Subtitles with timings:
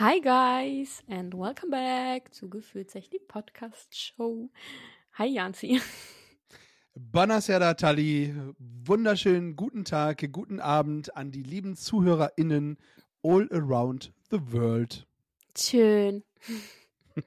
[0.00, 4.48] Hi guys and welcome back zu Gefühlsecht, die Podcast Show.
[5.18, 5.78] Hi Janzi.
[6.94, 12.78] Buonasera Tali, wunderschönen guten Tag, guten Abend an die lieben ZuhörerInnen
[13.22, 15.06] all around the world.
[15.56, 16.24] Schön.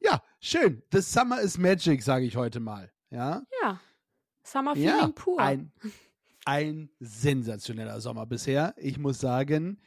[0.00, 0.82] Ja, schön.
[0.90, 2.90] The summer is magic, sage ich heute mal.
[3.10, 3.80] Ja, Ja.
[4.42, 5.38] Summer Feeling ja pur.
[5.38, 5.72] ein,
[6.44, 8.74] ein sensationeller Sommer bisher.
[8.76, 9.78] Ich muss sagen,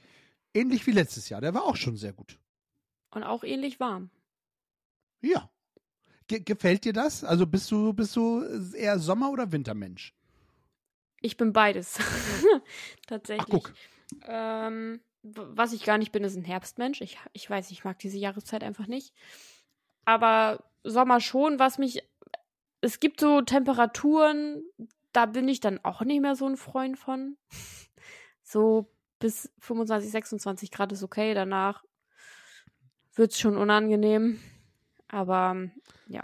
[0.54, 1.42] ähnlich wie letztes Jahr.
[1.42, 2.40] Der war auch schon sehr gut.
[3.12, 4.10] Und auch ähnlich warm.
[5.22, 5.50] Ja.
[6.28, 7.24] Ge gefällt dir das?
[7.24, 10.14] Also bist du, bist du eher Sommer- oder Wintermensch?
[11.22, 11.98] Ich bin beides.
[13.08, 13.48] Tatsächlich.
[13.48, 13.74] Ach, guck.
[14.26, 17.02] Ähm, was ich gar nicht bin, ist ein Herbstmensch.
[17.02, 19.14] Ich, ich weiß, ich mag diese Jahreszeit einfach nicht.
[20.06, 22.04] Aber Sommer schon, was mich.
[22.82, 24.64] Es gibt so Temperaturen,
[25.12, 27.38] da bin ich dann auch nicht mehr so ein Freund von.
[28.50, 28.90] So
[29.20, 31.34] bis 25, 26 Grad ist okay.
[31.34, 31.84] Danach
[33.16, 34.40] wird es schon unangenehm.
[35.08, 35.70] Aber
[36.08, 36.24] ja.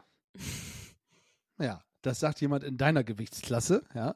[1.60, 4.16] Ja, das sagt jemand in deiner Gewichtsklasse, ja.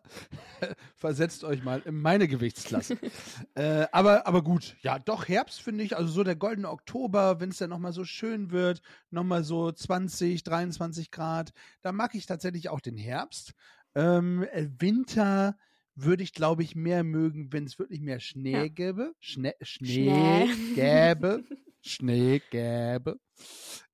[0.96, 2.98] Versetzt euch mal in meine Gewichtsklasse.
[3.56, 7.50] äh, aber, aber gut, ja, doch, Herbst finde ich, also so der goldene Oktober, wenn
[7.50, 12.70] es dann nochmal so schön wird, nochmal so 20, 23 Grad, da mag ich tatsächlich
[12.70, 13.54] auch den Herbst.
[13.96, 15.58] Ähm, äh, Winter
[16.00, 18.68] würde ich, glaube ich, mehr mögen, wenn es wirklich mehr Schnee Ja.
[18.68, 19.14] gäbe.
[19.20, 20.74] Schnee, Schnee, Schnee.
[20.76, 21.44] gäbe.
[21.82, 23.20] Schnee gäbe.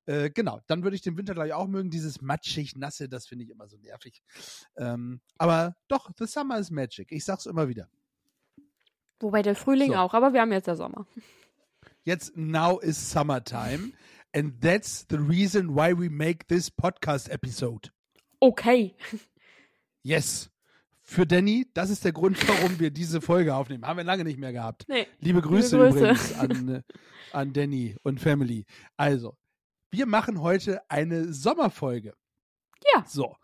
[0.05, 1.89] Äh, genau, dann würde ich den Winter gleich auch mögen.
[1.89, 4.21] Dieses matschig, nasse, das finde ich immer so nervig.
[4.75, 7.11] Ähm, aber doch, the summer is magic.
[7.11, 7.89] Ich sag's immer wieder.
[9.19, 9.97] Wobei der Frühling So.
[9.97, 11.08] auch, aber wir haben jetzt der Sommer.
[12.03, 13.93] Jetzt, now is summertime.
[14.36, 17.89] And that's the reason why we make this podcast episode.
[18.42, 18.95] Okay.
[20.02, 20.49] Yes.
[21.05, 23.86] Für Danny, das ist der Grund, warum wir diese Folge aufnehmen.
[23.86, 24.86] Haben wir lange nicht mehr gehabt.
[24.87, 25.05] Nee.
[25.19, 25.97] Liebe Grüße, Grüße.
[25.97, 26.81] übrigens an, äh,
[27.33, 28.65] an Danny und Family.
[28.95, 29.37] Also,
[29.92, 32.13] wir machen heute eine Sommerfolge.
[32.93, 33.03] Ja.
[33.05, 33.36] So.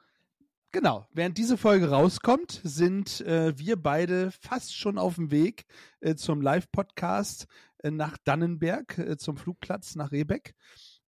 [0.72, 1.06] Genau.
[1.12, 5.66] Während diese Folge rauskommt, sind äh, wir beide fast schon auf dem Weg
[6.00, 7.46] äh, zum Live-Podcast
[7.80, 10.56] äh, nach Dannenberg, äh, zum Flugplatz nach Rebeck.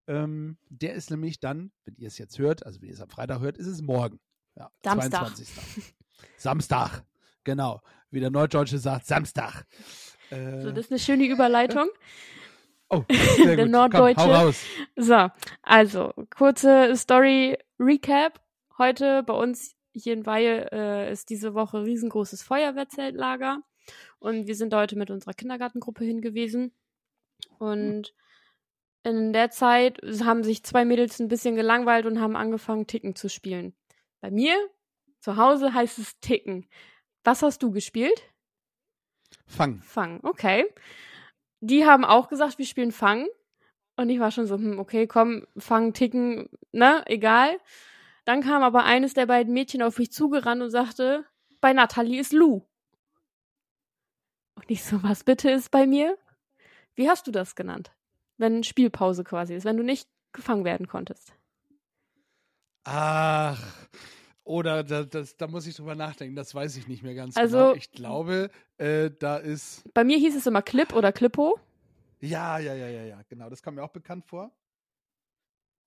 [0.08, 3.10] Ähm, der ist nämlich dann, wenn ihr es jetzt hört, also wenn ihr es am
[3.10, 4.20] Freitag hört, ist es morgen.
[4.58, 5.36] Ja, Samstag.
[5.36, 5.96] 22.
[6.38, 7.04] Samstag.
[7.44, 7.82] Genau.
[8.10, 9.66] Wie der Norddeutsche sagt, Samstag.
[10.30, 11.90] Äh, So, das ist eine schöne Überleitung.
[12.90, 13.72] oh, sehr der gut.
[13.72, 14.16] Norddeutsche.
[14.26, 14.64] Komm, hau raus.
[14.96, 15.30] So,
[15.62, 18.40] also, kurze Story-Recap.
[18.78, 23.62] Heute bei uns hier in Weihe äh, ist diese Woche riesengroßes Feuerwehrzeltlager.
[24.20, 26.74] Und wir sind heute mit unserer Kindergartengruppe hingewiesen.
[27.60, 28.14] Und
[29.04, 33.30] in der Zeit haben sich zwei Mädels ein bisschen gelangweilt und haben angefangen, Ticken zu
[33.30, 33.74] spielen.
[34.20, 34.56] Bei mir
[35.22, 36.68] zu Hause heißt es Ticken.
[37.24, 38.22] Was hast du gespielt?
[39.46, 39.82] Fang.
[39.84, 40.66] Fang, okay.
[41.60, 43.28] Die haben auch gesagt, wir spielen Fang.
[43.96, 47.60] Und ich war schon so, hm, okay, komm, Fang, Ticken, ne, egal.
[48.26, 51.26] Dann kam aber eines der beiden Mädchen auf mich zugerannt und sagte,
[51.60, 52.68] bei Nathalie ist Lou.
[54.56, 56.18] Und ich so, was bitte ist bei mir?
[56.96, 57.92] Wie hast du das genannt?
[58.38, 61.36] Wenn Spielpause quasi ist, wenn du nicht gefangen werden konntest.
[62.86, 63.60] Ach.
[64.44, 67.58] Oder da, das, da muss ich drüber nachdenken, das weiß ich nicht mehr ganz Also-
[67.58, 67.74] genau.
[67.74, 69.84] Ich glaube, äh, da ist.
[69.94, 71.60] Bei mir hieß es immer Clip oder Clippo.
[72.20, 73.50] Ja, ja, ja, ja, ja, genau.
[73.50, 74.52] Das kam mir auch bekannt vor.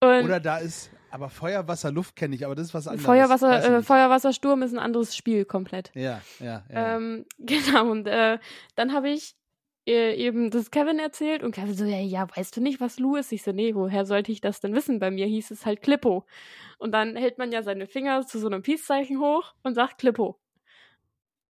[0.01, 3.07] Und Oder da ist, aber Feuer, Wasser, Luft kenne ich, aber das ist was anderes.
[3.07, 3.87] Feuerwasser, äh, nicht.
[3.87, 5.91] Feuerwassersturm ist ein anderes Spiel komplett.
[5.95, 6.97] Ja, ja, ja.
[6.97, 8.39] Ähm, genau, und äh,
[8.75, 9.35] dann habe ich
[9.93, 13.33] eben das Kevin erzählt und Kevin so, ja, ja, weißt du nicht, was Lou ist?
[13.33, 14.99] Ich so, nee, woher sollte ich das denn wissen?
[14.99, 16.27] Bei mir hieß es halt Klippo.
[16.79, 20.39] Und dann hält man ja seine Finger zu so einem Peace-Zeichen hoch und sagt Klippo.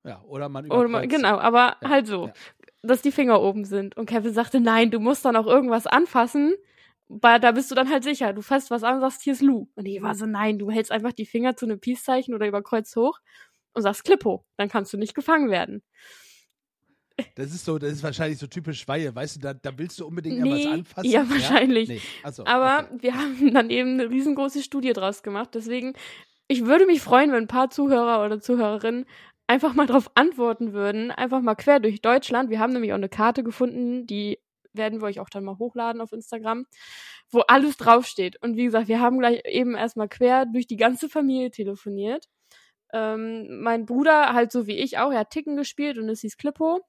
[0.04, 0.22] ja.
[0.24, 1.10] Oder man Oder man, überkreuzt.
[1.10, 2.34] genau, aber Ja, halt so, ja.
[2.82, 3.96] dass die Finger oben sind.
[3.96, 6.54] Und Kevin sagte, nein, du musst dann auch irgendwas anfassen.
[7.08, 8.32] Weil da bist du dann halt sicher.
[8.32, 9.66] Du fasst was an und sagst, hier ist Lou.
[9.74, 12.94] Und ich war so, nein, du hältst einfach die Finger zu einem Peace-Zeichen oder überkreuzt
[12.96, 13.18] hoch
[13.74, 14.44] und sagst Klippo.
[14.56, 15.82] Dann kannst du nicht gefangen werden.
[17.34, 20.06] Das ist so, das ist wahrscheinlich so typisch Weihe, weißt du, da, da willst du
[20.06, 21.10] unbedingt irgendwas Nee, anfassen.
[21.10, 21.88] ja, wahrscheinlich.
[21.88, 22.00] Nee.
[22.22, 23.02] Achso, Aber okay.
[23.02, 25.50] wir haben dann eben eine riesengroße Studie draus gemacht.
[25.54, 25.94] Deswegen,
[26.48, 29.06] ich würde mich freuen, wenn ein paar Zuhörer oder Zuhörerinnen
[29.46, 31.10] einfach mal darauf antworten würden.
[31.10, 32.50] Einfach mal quer durch Deutschland.
[32.50, 34.38] Wir haben nämlich auch eine Karte gefunden, die
[34.72, 36.66] werden wir euch auch dann mal hochladen auf Instagram,
[37.30, 38.40] wo alles draufsteht.
[38.42, 42.26] Und wie gesagt, wir haben gleich eben erstmal quer durch die ganze Familie telefoniert.
[42.92, 46.36] Ähm, mein Bruder, halt so wie ich auch, er hat Ticken gespielt und es hieß
[46.36, 46.80] Klippo.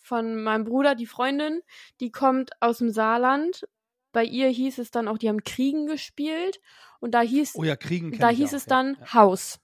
[0.00, 1.60] Von meinem Bruder, die Freundin,
[2.00, 3.66] die kommt aus dem Saarland.
[4.12, 6.60] Bei ihr hieß es dann auch, die haben Kriegen gespielt.
[7.00, 9.14] Und da hieß, Oh ja, Kriegen da hieß auch, es dann ja.
[9.14, 9.58] Haus.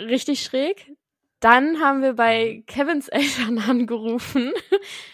[0.00, 0.92] Richtig schräg.
[1.40, 4.52] Dann haben wir bei Kevins Eltern angerufen.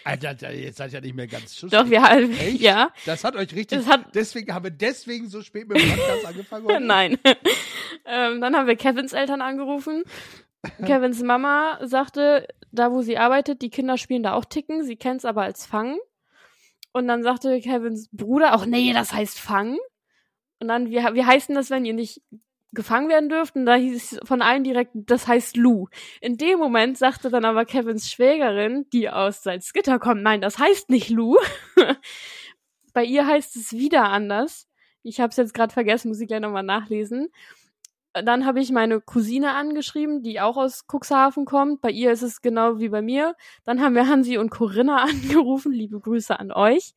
[0.03, 1.71] Alter, jetzt seid ihr ja nicht mehr ganz schussig.
[1.71, 2.59] Doch, wir haben, Echt?
[2.59, 2.91] ja.
[3.05, 3.85] Das hat euch richtig.
[3.87, 6.65] Hat- deswegen haben wir deswegen so spät mit dem Podcast angefangen.
[6.67, 6.79] heute?
[6.85, 7.17] Nein.
[8.05, 10.03] ähm, dann haben wir Kevins Eltern angerufen.
[10.85, 15.19] Kevins Mama sagte, da wo sie arbeitet, die Kinder spielen da auch Ticken, sie kennt
[15.19, 15.97] es aber als Fangen.
[16.91, 19.77] Und dann sagte Kevins Bruder auch, nee, das heißt Fangen.
[20.59, 22.21] Und dann, wie, wie heißt denn das, wenn ihr nicht
[22.71, 23.55] gefangen werden dürft?
[23.55, 25.87] Und da hieß es von allen direkt, das heißt Lou.
[26.21, 30.89] In dem Moment sagte dann aber Kevins Schwägerin, die aus Salzgitter kommt, nein, das heißt
[30.89, 31.37] nicht Lou.
[32.93, 34.67] Bei ihr heißt es wieder anders.
[35.03, 37.29] Ich habe es jetzt gerade vergessen, muss ich gleich nochmal nachlesen.
[38.13, 41.81] Dann habe ich meine Cousine angeschrieben, die auch aus Cuxhaven kommt.
[41.81, 43.35] Bei ihr ist es genau wie bei mir.
[43.63, 45.71] Dann haben wir Hansi und Corinna angerufen.
[45.71, 46.93] Liebe Grüße an euch.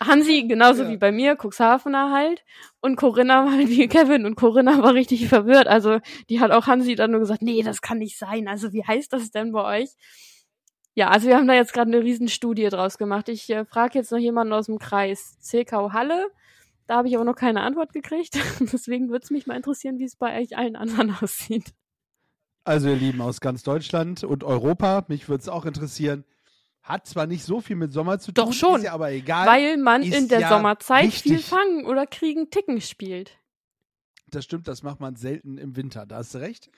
[0.00, 0.88] Hansi genauso Ja.
[0.90, 2.44] wie bei mir, Cuxhavener halt.
[2.80, 4.24] Und Corinna war halt wie Kevin.
[4.26, 5.68] Und Corinna war richtig verwirrt.
[5.68, 8.48] Also die hat auch Hansi dann nur gesagt, nee, das kann nicht sein.
[8.48, 9.90] Also wie heißt das denn bei euch?
[10.94, 13.28] Ja, also wir haben da jetzt gerade eine Riesenstudie draus gemacht.
[13.28, 16.26] Ich äh, frage jetzt noch jemanden aus dem Kreis Zilkau Halle.
[16.86, 18.38] Da habe ich aber noch keine Antwort gekriegt.
[18.60, 21.72] Deswegen würde es mich mal interessieren, wie es bei euch allen anderen aussieht.
[22.64, 26.24] Also, ihr Lieben aus ganz Deutschland und Europa, mich würde es auch interessieren.
[26.82, 28.76] Hat zwar nicht so viel mit Sommer zu Doch tun, schon.
[28.76, 29.46] ist ja aber egal.
[29.46, 31.46] Weil man ist in der ja Sommerzeit viel wichtig.
[31.48, 33.38] fangen oder kriegen Ticken spielt.
[34.28, 36.68] Das stimmt, das macht man selten im Winter, da hast du recht.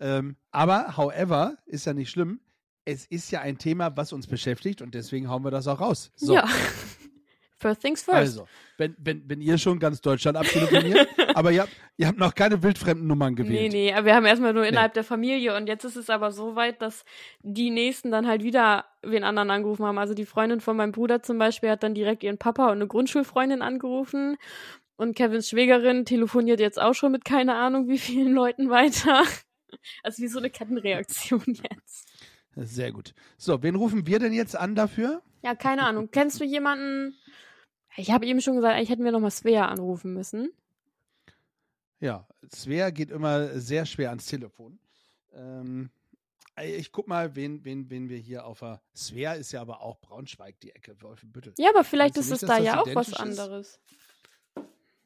[0.00, 2.40] Ähm, aber, however, ist ja nicht schlimm.
[2.86, 6.10] Es ist ja ein Thema, was uns beschäftigt und deswegen hauen wir das auch raus.
[6.16, 6.46] So, Ja.
[7.58, 8.16] First things first.
[8.18, 12.34] also, wenn, wenn, wenn ihr schon ganz Deutschland abtelefoniert, aber ihr habt, ihr habt noch
[12.34, 13.72] keine wildfremden Nummern Nee, gewählt.
[13.72, 16.54] nee, aber wir haben erstmal nur innerhalb der Familie und jetzt ist es aber so
[16.56, 17.04] weit, dass
[17.40, 19.96] die Nächsten dann halt wieder wen anderen angerufen haben.
[19.98, 22.86] Also die Freundin von meinem Bruder zum Beispiel hat dann direkt ihren Papa und eine
[22.86, 24.36] Grundschulfreundin angerufen
[24.96, 29.22] und Kevins Schwägerin telefoniert jetzt auch schon mit keine Ahnung wie vielen Leuten weiter.
[30.02, 32.08] Also wie so eine Kettenreaktion jetzt.
[32.54, 33.14] Sehr gut.
[33.36, 35.22] So, wen rufen wir denn jetzt an dafür?
[35.42, 36.08] Ja, keine Ahnung.
[36.10, 37.14] Kennst du jemanden?
[37.96, 40.52] Ich habe eben schon gesagt, eigentlich hätten wir nochmal Svea anrufen müssen.
[41.98, 44.78] Ja, Svea geht immer sehr schwer ans Telefon.
[45.32, 45.90] Ähm,
[46.62, 48.82] ich guck mal, wen, wen, wen wir hier auf der.
[48.94, 51.54] Svea ist ja aber auch Braunschweig, die Ecke, Wolfenbüttel.
[51.58, 53.20] Ja, aber vielleicht ist es da ja auch was identisch ist?
[53.20, 53.80] anderes.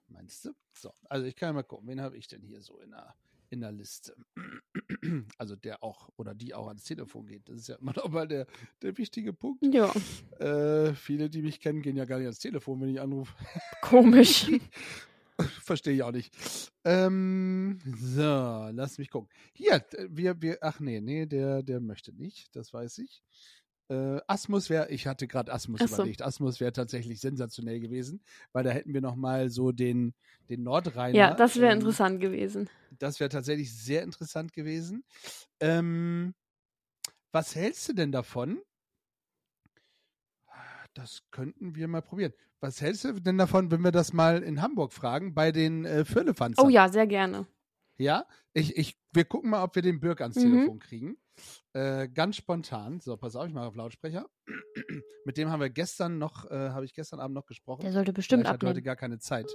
[0.09, 0.53] Meinst du?
[0.73, 3.15] So, also ich kann ja mal gucken, wen habe ich denn hier so in der,
[3.51, 4.15] in der Liste?
[5.39, 7.49] Also der auch oder die auch ans Telefon geht.
[7.49, 8.47] Das ist ja immer noch mal der,
[8.83, 9.65] der wichtige Punkt.
[9.75, 9.93] Ja,
[10.39, 13.35] Äh, viele, die mich kennen, gehen ja gar nicht ans Telefon, wenn ich anrufe.
[13.83, 14.51] komisch.
[15.63, 16.35] Verstehe ich auch nicht.
[16.85, 19.31] Ähm, so, lass mich gucken.
[19.55, 23.23] Hier, wir, wir, ach nee, nee, der, der möchte nicht, das weiß ich.
[23.91, 25.95] Äh, Asmus wäre, ich hatte gerade Asmus so.
[25.95, 26.23] überlegt.
[26.23, 28.23] Asmus wäre tatsächlich sensationell gewesen,
[28.53, 30.15] weil da hätten wir noch mal so den,
[30.49, 31.19] den Nordrheiner.
[31.19, 32.71] ja, das wäre ähm, interessant gewesen.
[33.01, 35.03] Das wäre tatsächlich sehr interessant gewesen.
[35.59, 36.35] Ähm,
[37.33, 38.61] was hältst du denn davon?
[40.95, 42.33] Das könnten wir mal probieren.
[42.61, 46.05] Was hältst du denn davon, wenn wir das mal in Hamburg fragen, bei den äh,
[46.05, 46.67] Firlefanzern?
[46.67, 47.47] Oh ja, sehr gerne.
[48.01, 50.41] Ja, ich, ich, wir gucken mal, ob wir den Birk ans Mhm.
[50.41, 51.19] Telefon kriegen.
[51.75, 52.99] Äh, ganz spontan.
[53.01, 54.27] So, pass auf, ich mache auf Lautsprecher.
[55.27, 57.83] Mit dem haben wir gestern noch, äh, habe ich gestern Abend noch gesprochen.
[57.83, 58.85] Der sollte bestimmt Vielleicht hat er heute abnehmen.
[58.87, 59.51] gar keine Zeit.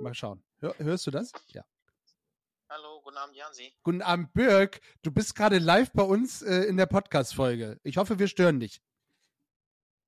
[0.00, 0.44] Mal schauen.
[0.60, 1.32] Hör, hörst du das?
[1.48, 1.64] Ja.
[2.68, 3.72] Hallo, guten Abend, Jansi.
[3.82, 4.80] Guten Abend, Birk.
[5.02, 7.80] Du bist gerade live bei uns äh, in der Podcast-Folge.
[7.82, 8.82] Ich hoffe, wir stören dich.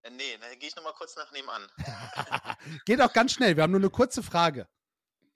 [0.02, 1.66] Äh, nee, dann gehe ich nochmal kurz nach nebenan.
[2.84, 3.56] Geht auch ganz schnell.
[3.56, 4.68] Wir haben nur eine kurze Frage.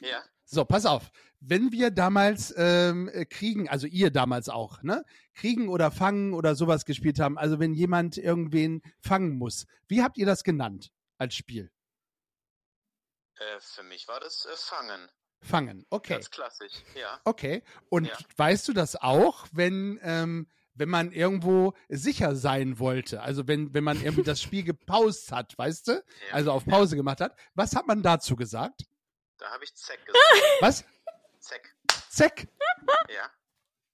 [0.01, 0.23] Ja,
[0.53, 1.13] So, pass auf.
[1.39, 5.05] Wenn wir damals ähm, äh, Kriegen, also ihr damals auch, ne?
[5.35, 10.19] Kriegen oder Fangen oder sowas gespielt haben, also wenn jemand irgendwen fangen muss, wie habt
[10.19, 11.71] ihr das genannt als Spiel?
[13.37, 15.09] äh, für mich war das äh, Fangen.
[15.43, 16.15] Fangen, okay.
[16.15, 17.21] Ganz klassisch, ja.
[17.25, 17.63] Okay.
[17.89, 18.19] Und Ja.
[18.37, 23.23] weißt du das auch, wenn, ähm, wenn man irgendwo sicher sein wollte?
[23.23, 25.93] Also wenn, wenn man irgendwie das Spiel gepaust hat, weißt du?
[25.93, 26.03] ja.
[26.33, 27.39] Also auf Pause gemacht hat.
[27.55, 28.83] Was hat man dazu gesagt?
[29.41, 30.23] Da habe ich Zeck gesagt.
[30.61, 30.85] Was?
[31.41, 31.75] Zeck,
[32.11, 32.49] Zeck.
[33.09, 33.31] ja.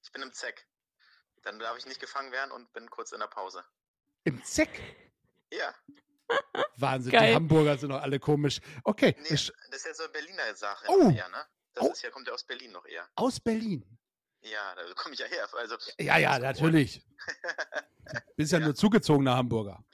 [0.03, 0.67] Ich bin im Zeck.
[1.43, 3.65] Dann darf ich nicht gefangen werden und bin kurz in der Pause.
[4.25, 4.81] Im Zeck.
[5.53, 5.73] Ja,
[6.77, 7.29] Wahnsinn, Geil.
[7.31, 8.61] die Hamburger sind doch alle komisch.
[8.83, 11.09] Okay, nee, ich- das ist ja so eine Berliner Sache Oh.
[11.11, 11.47] eher, ne?
[11.73, 11.93] Das Oh.
[11.93, 13.09] ist ja, kommt ja aus Berlin noch eher.
[13.15, 13.85] aus Berlin.
[14.41, 15.49] Ja, da komme ich ja her.
[15.55, 17.05] Also, Ja, ja, natürlich.
[18.37, 18.65] Bist ja, Ja.
[18.65, 19.85] nur zugezogener Hamburger.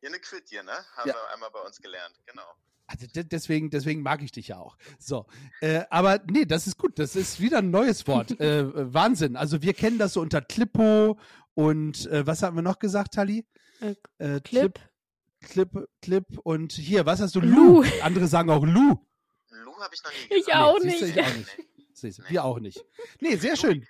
[0.00, 0.84] Ja, eine Quittier, ne?
[0.96, 1.14] Haben Ja.
[1.16, 2.54] wir einmal bei uns gelernt, genau.
[2.90, 4.76] Also de deswegen, deswegen mag ich dich ja auch.
[4.98, 5.26] So,
[5.60, 6.98] äh, aber nee, das ist gut.
[6.98, 8.30] Das ist wieder ein neues Wort.
[8.40, 8.64] äh,
[8.94, 9.36] Wahnsinn.
[9.36, 11.18] Also wir kennen das so unter Klippo
[11.54, 13.46] und äh, was haben wir noch gesagt, Tali?
[13.80, 14.80] Äh, Äh, Clip.
[15.40, 15.70] Clip,
[16.02, 17.40] Clip und hier, was hast du?
[17.40, 17.82] Lu.
[17.82, 17.84] Lu.
[18.02, 18.96] Andere sagen auch Lu.
[19.50, 20.58] Lu habe ich noch nie Ich gesagt.
[20.64, 21.16] auch siehst du, nicht.
[21.16, 21.58] Ich auch nicht.
[22.00, 22.84] Siehst du, wir auch nicht.
[23.20, 23.86] Nee, sehr schön.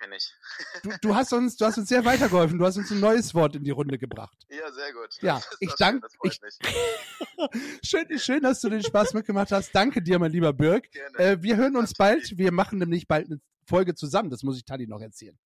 [0.83, 2.57] Du, du, hast uns, du hast uns sehr weitergeholfen.
[2.57, 4.37] Du hast uns ein neues Wort in die Runde gebracht.
[4.49, 5.09] Ja, sehr gut.
[5.21, 6.05] Ja, ich doch dank-
[7.83, 8.19] schön.
[8.19, 9.73] Schön, dass du den Spaß mitgemacht hast.
[9.73, 10.91] Danke dir, mein lieber Birg.
[10.91, 11.17] Gerne.
[11.17, 12.37] Äh, wir hören uns bald.
[12.37, 14.29] Wir machen nämlich bald eine Folge zusammen.
[14.29, 15.37] Das muss ich Tali noch erzählen.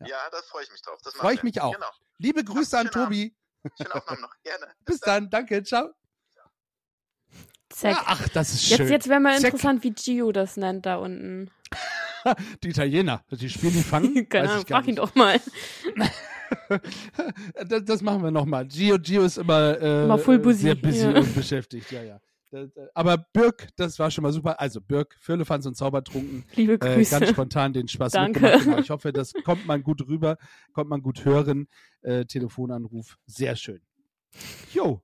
[0.00, 0.06] ja.
[0.08, 0.30] ja.
[0.30, 1.00] da freue ich mich drauf.
[1.02, 1.74] Das Freu machen ich mich auch.
[1.74, 1.90] Genau.
[2.18, 3.04] Liebe Grüße an Abend.
[3.04, 3.36] Tobi.
[3.76, 4.34] Schönen Aufnahmen noch.
[4.42, 4.66] Gerne.
[4.84, 5.28] Bis dann.
[5.30, 5.62] Danke.
[5.64, 5.90] Ciao.
[7.68, 7.92] Zack.
[7.92, 8.88] Ja, ach, das ist Jetzt, schön.
[8.88, 9.52] jetzt wäre mal Zack.
[9.52, 11.50] interessant, wie Gio das nennt da unten.
[12.62, 14.28] Die Italiener, die spielen die fangen.
[14.28, 15.40] Keine Ahnung, frag ihn doch mal.
[17.68, 18.66] das, das machen wir nochmal.
[18.66, 21.10] Gio, Gio ist immer, äh, Immer äh, busy, sehr busy ja.
[21.18, 21.90] und beschäftigt.
[21.92, 22.20] Ja, ja.
[22.52, 24.60] Äh, Aber Birk, das war schon mal super.
[24.60, 26.44] Also Birk, Firlefanz und Zaubertrunken.
[26.54, 27.18] Liebe Äh, Grüße.
[27.18, 28.40] ganz spontan den Spaß Danke.
[28.40, 28.64] mitgemacht.
[28.64, 28.78] Genau.
[28.78, 30.36] Ich hoffe, das kommt man gut rüber,
[30.72, 31.68] kommt man gut hören.
[32.02, 33.80] Äh, Telefonanruf, sehr schön.
[34.72, 35.02] Jo.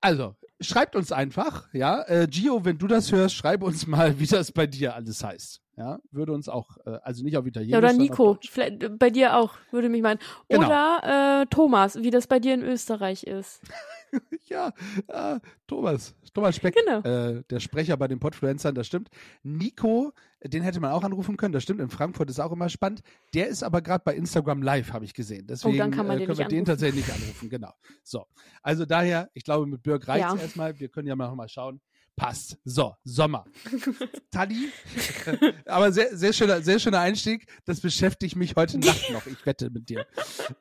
[0.00, 2.02] Also, schreibt uns einfach, ja.
[2.06, 5.60] Äh, Gio, wenn du das hörst, schreib uns mal, wie das bei dir alles heißt.
[5.76, 7.72] Ja, würde uns auch, äh, also nicht auf Italienisch.
[7.72, 8.38] ja, oder Nico.
[8.42, 10.20] Vielleicht, äh, bei dir auch, würde mich meinen.
[10.48, 10.66] Genau.
[10.66, 13.62] Oder äh, Thomas, wie das bei dir in Österreich ist.
[14.48, 14.72] Ja,
[15.06, 15.38] äh,
[15.68, 17.00] Thomas, Thomas Speck, Genau.
[17.02, 19.08] äh, der Sprecher bei den Podfluencern, das stimmt.
[19.44, 20.12] Nico,
[20.42, 21.80] den hätte man auch anrufen können, das stimmt.
[21.80, 23.02] In Frankfurt ist auch immer spannend.
[23.34, 25.46] Der ist aber gerade bei Instagram Live, habe ich gesehen.
[25.46, 26.66] Deswegen Oh, dann kann man äh, den können wir nicht den anrufen.
[26.66, 27.48] tatsächlich nicht anrufen.
[27.50, 27.72] Genau.
[28.02, 28.26] So,
[28.62, 30.40] also daher, ich glaube, mit Birk reicht es Ja.
[30.40, 30.78] erstmal.
[30.80, 31.80] Wir können ja mal noch mal schauen.
[32.16, 32.58] Passt.
[32.64, 33.44] So, Sommer.
[34.30, 34.70] Tali,
[35.66, 37.46] aber sehr, sehr, schöner, sehr schöner Einstieg.
[37.64, 39.26] Das beschäftigt mich heute Nacht noch.
[39.26, 40.04] Ich wette mit dir.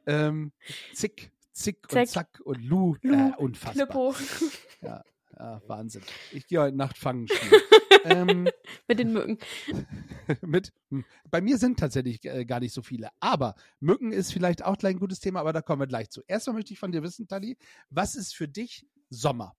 [0.05, 0.51] Ähm,
[0.93, 2.39] zick, zick und Zack.
[2.43, 2.95] und Lu.
[3.01, 3.87] Lu, äh, unfassbar.
[3.87, 4.15] Klippo
[4.81, 5.03] Ja,
[5.37, 6.01] ja, Wahnsinn.
[6.31, 7.27] Ich gehe heute Nacht fangen.
[8.05, 8.49] ähm,
[8.87, 9.37] mit den Mücken.
[10.41, 13.09] mit, hm, bei mir sind tatsächlich äh, gar nicht so viele.
[13.19, 16.21] Aber Mücken ist vielleicht auch gleich ein gutes Thema, aber da kommen wir gleich zu.
[16.27, 17.57] Erstmal möchte ich von dir wissen, Tali,
[17.89, 19.55] was ist für dich Sommer?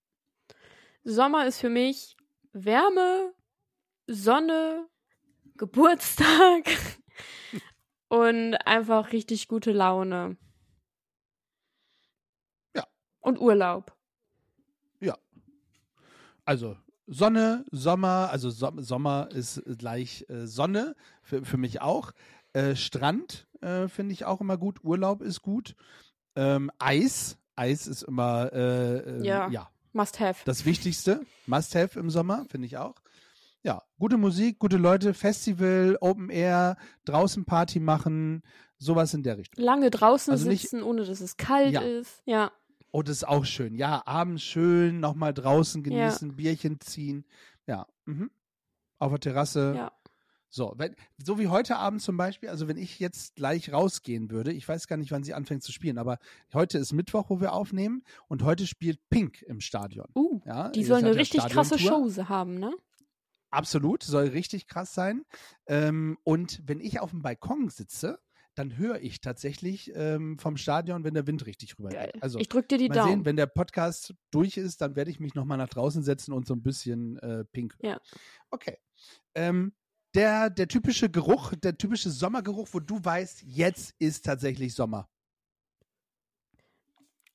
[1.04, 2.16] Sommer ist für mich
[2.52, 3.32] Wärme,
[4.06, 4.86] Sonne,
[5.56, 6.64] Geburtstag
[8.08, 10.36] und einfach richtig gute Laune.
[13.22, 13.28] Ja.
[13.28, 13.92] Und Urlaub.
[16.46, 22.12] Also Sonne, Sommer, also so Sommer ist gleich äh, Sonne, für, für mich auch.
[22.54, 25.76] Äh, Strand äh, finde ich auch immer gut, Urlaub ist gut.
[26.34, 29.48] Ähm, Eis, Eis ist immer äh, äh, Ja.
[29.48, 30.42] ja Must have.
[30.44, 31.20] das Wichtigste.
[31.46, 32.96] Must-have im Sommer, finde ich auch.
[33.62, 38.42] Ja, gute Musik, gute Leute, Festival, Open Air, draußen Party machen,
[38.78, 39.62] sowas in der Richtung.
[39.62, 41.80] Lange draußen Also nicht- sitzen, ohne dass es kalt Ja.
[41.82, 42.22] ist.
[42.24, 42.50] Ja.
[42.92, 43.74] Oh, das ist auch schön.
[43.74, 45.90] Ja, abends schön, nochmal draußen Ja.
[45.90, 47.24] genießen, Bierchen ziehen.
[47.66, 48.30] Ja, mhm.
[48.98, 49.74] auf der Terrasse.
[49.76, 49.92] Ja.
[50.52, 54.52] So, wenn, so wie heute Abend zum Beispiel, also wenn ich jetzt gleich rausgehen würde,
[54.52, 56.18] ich weiß gar nicht, wann sie anfängt zu spielen, aber
[56.52, 60.08] heute ist Mittwoch, wo wir aufnehmen und heute spielt Pink im Stadion.
[60.16, 61.78] Uh, Ja, die soll eine ja richtig krasse.
[61.78, 62.74] Show haben, ne?
[63.50, 65.24] Absolut, soll richtig krass sein.
[65.66, 68.18] Ähm, und wenn ich auf dem Balkon sitze,
[68.60, 72.10] dann höre ich tatsächlich ähm, vom Stadion, wenn der Wind richtig rüber Geil.
[72.12, 72.22] geht.
[72.22, 73.10] Also ich drück dir die mal Daumen.
[73.10, 76.46] sehen, wenn der Podcast durch ist, dann werde ich mich nochmal nach draußen setzen und
[76.46, 77.92] so ein bisschen äh, pink hören.
[77.92, 78.00] Ja.
[78.50, 78.76] Okay.
[79.34, 79.72] Ähm,
[80.14, 85.08] der, der typische Geruch, der typische Sommergeruch, wo du weißt, jetzt ist tatsächlich Sommer.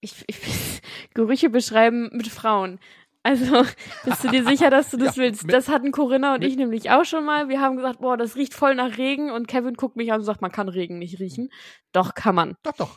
[0.02, 0.82] ich, ich
[1.16, 2.80] Gerüche beschreiben mit Frauen.
[3.26, 3.66] Also,
[4.04, 5.52] bist du dir sicher, dass du das Ja, willst?
[5.52, 7.50] das hatten Corinna und ich nämlich auch schon mal.
[7.50, 10.26] Wir haben gesagt, boah, das riecht voll nach Regen und Kevin guckt mich an und
[10.26, 11.50] sagt, man kann Regen nicht riechen.
[11.92, 12.56] Doch, kann man.
[12.62, 12.96] Doch, doch.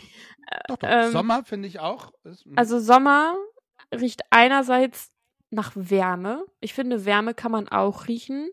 [0.69, 0.89] Doch, doch.
[0.91, 2.13] ähm, Sommer finde ich auch.
[2.57, 3.37] Also Sommer
[3.95, 5.11] riecht einerseits
[5.49, 6.45] nach Wärme.
[6.61, 8.51] Ich finde, Wärme kann man auch riechen.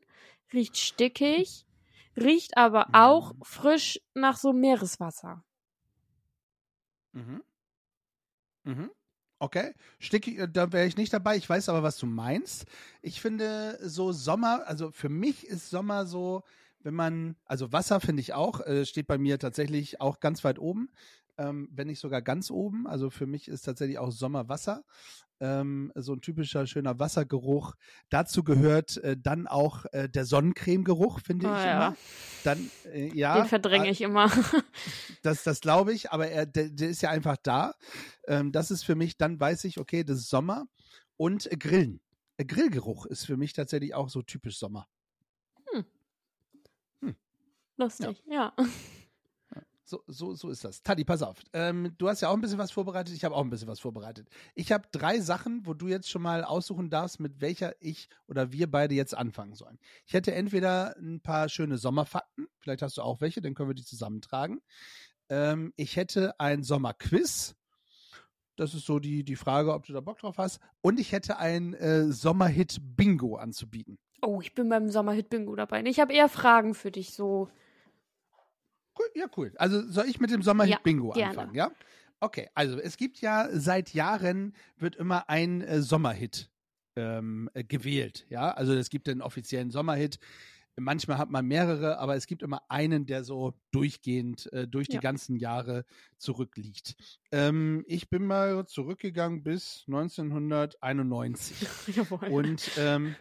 [0.53, 1.65] Riecht stickig,
[2.15, 3.39] riecht aber auch Mhm.
[3.43, 5.43] frisch nach so Meereswasser.
[7.11, 7.43] Mhm.
[8.63, 8.91] Mhm.
[9.45, 11.37] Okay, Sticky, äh, da wäre ich nicht dabei.
[11.37, 12.65] Ich weiß aber, was du meinst.
[13.03, 16.41] Ich finde so Sommer, also für mich ist Sommer so,
[16.79, 20.57] wenn man, also Wasser finde ich auch, äh, steht bei mir tatsächlich auch ganz weit
[20.57, 20.89] oben,
[21.37, 22.87] ähm, wenn nicht sogar ganz oben.
[22.87, 24.83] Also für mich ist tatsächlich auch Sommer Wasser.
[25.41, 27.75] Ähm, so ein typischer schöner Wassergeruch.
[28.09, 31.87] Dazu gehört äh, dann auch äh, der Sonnencreme-Geruch, finde Ah, ich ja.
[31.87, 31.97] immer.
[32.45, 33.41] Dann, äh, ja.
[33.41, 34.31] Den verdränge äh, ich immer.
[35.23, 37.73] das, das glaube ich, aber er, der, der ist ja einfach da.
[38.27, 40.65] Ähm, das ist für mich, dann weiß ich, okay, das ist Sommer.
[41.17, 41.99] Und äh, Grillen.
[42.37, 44.87] Äh, Grillgeruch ist für mich tatsächlich auch so typisch Sommer.
[47.77, 48.53] Lustig, ja.
[49.87, 50.81] So, so, so ist das.
[50.81, 51.37] Tadi, pass auf.
[51.53, 53.13] Ähm, du hast ja auch ein bisschen was vorbereitet.
[53.15, 54.27] Ich habe auch ein bisschen was vorbereitet.
[54.55, 58.51] Ich habe drei Sachen, wo du jetzt schon mal aussuchen darfst, mit welcher ich oder
[58.51, 59.77] wir beide jetzt anfangen sollen.
[60.07, 62.47] Ich hätte entweder ein paar schöne Sommerfakten.
[62.61, 64.59] Vielleicht hast du auch welche, dann können wir die zusammentragen.
[65.29, 67.55] Ähm, ich hätte ein Sommerquiz.
[68.55, 70.59] Das ist so die, die Frage, ob du da Bock drauf hast.
[70.81, 73.99] Und ich hätte ein äh, Sommerhit-Bingo anzubieten.
[74.23, 75.83] Oh, ich bin beim Sommerhit-Bingo dabei.
[75.83, 77.49] Ich habe eher Fragen für dich, so.
[78.97, 79.53] Cool, ja, cool.
[79.57, 81.29] Also soll ich mit dem Sommerhit-Bingo gerne.
[81.29, 81.71] anfangen, ja?
[82.21, 86.49] Okay, also es gibt ja seit Jahren wird immer ein äh, Sommerhit
[86.95, 88.51] ähm, äh, gewählt, ja?
[88.51, 90.17] Also es gibt den offiziellen Sommerhit.
[90.77, 94.95] Manchmal hat man mehrere, aber es gibt immer einen, der so durchgehend äh, durch die
[94.95, 95.01] Ja.
[95.01, 95.85] ganzen Jahre
[96.17, 96.95] zurückliegt.
[97.31, 101.67] Ähm, ich bin mal zurückgegangen bis 1991.
[101.95, 102.27] Jawohl.
[102.29, 103.15] Und ähm,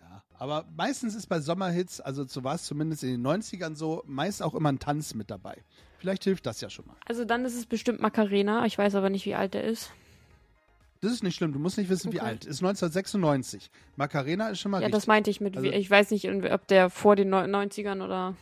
[0.00, 0.22] Ja.
[0.38, 4.42] Aber meistens ist bei Sommerhits, also so war es zumindest in den 90ern so, meist
[4.42, 5.62] auch immer ein Tanz mit dabei.
[5.98, 6.96] Vielleicht hilft das ja schon mal.
[7.06, 8.64] Also dann ist es bestimmt Macarena.
[8.66, 9.90] Ich weiß aber nicht, wie alt der ist.
[11.04, 12.26] Das ist nicht schlimm, du musst nicht wissen, wie Okay.
[12.28, 12.44] alt.
[12.46, 13.70] Ist 1996.
[13.96, 14.96] Macarena ist schon mal Ja, richtig.
[15.00, 15.56] das meinte ich mit.
[15.56, 18.34] Also- wie, ich weiß nicht, ob der vor den Neu- 90ern oder.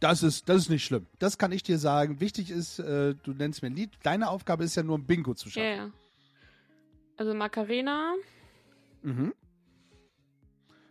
[0.00, 1.06] Das ist, das ist nicht schlimm.
[1.18, 2.20] Das kann ich dir sagen.
[2.20, 3.90] Wichtig ist, äh, du nennst mir ein Lied.
[4.02, 5.76] Deine Aufgabe ist ja nur ein Bingo zu Ja, schaffen.
[5.76, 5.90] ja.
[7.18, 8.14] Also Macarena.
[9.02, 9.32] Mhm.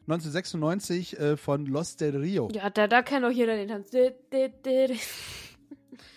[0.07, 2.49] 1996 äh, von Los del Rio.
[2.53, 3.89] Ja, da, da kennt doch jeder den Tanz.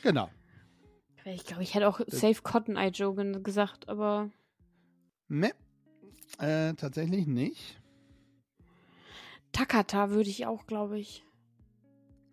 [0.02, 0.30] Genau.
[1.24, 4.30] Ich glaube, ich hätte auch Safe Cotton Eye Joe gesagt, aber.
[5.28, 5.52] Ne,
[6.38, 7.80] äh, tatsächlich nicht.
[9.52, 11.24] Takata würde ich auch, glaube ich.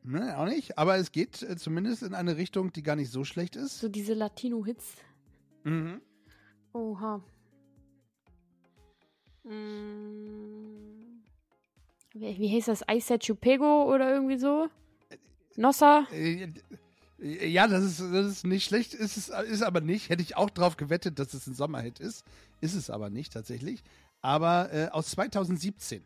[0.03, 0.77] Ne, auch nicht.
[0.77, 3.79] Aber es geht äh, zumindest in eine Richtung, die gar nicht so schlecht ist.
[3.79, 4.97] So diese Latino-Hits.
[5.63, 6.01] Mhm.
[6.73, 7.23] Oha.
[9.43, 11.23] Mm.
[12.13, 12.83] Wie, wie heißt das?
[12.89, 14.67] I Set Chupego oder irgendwie so?
[15.55, 16.07] Nossa?
[16.11, 16.49] Äh,
[17.25, 20.09] Ja, das ist, das ist nicht schlecht, ist es ist aber nicht.
[20.09, 22.23] Hätte ich auch drauf gewettet, dass es ein Sommerhit ist.
[22.61, 23.83] Ist es aber nicht tatsächlich.
[24.21, 26.03] Aber äh, aus 2017.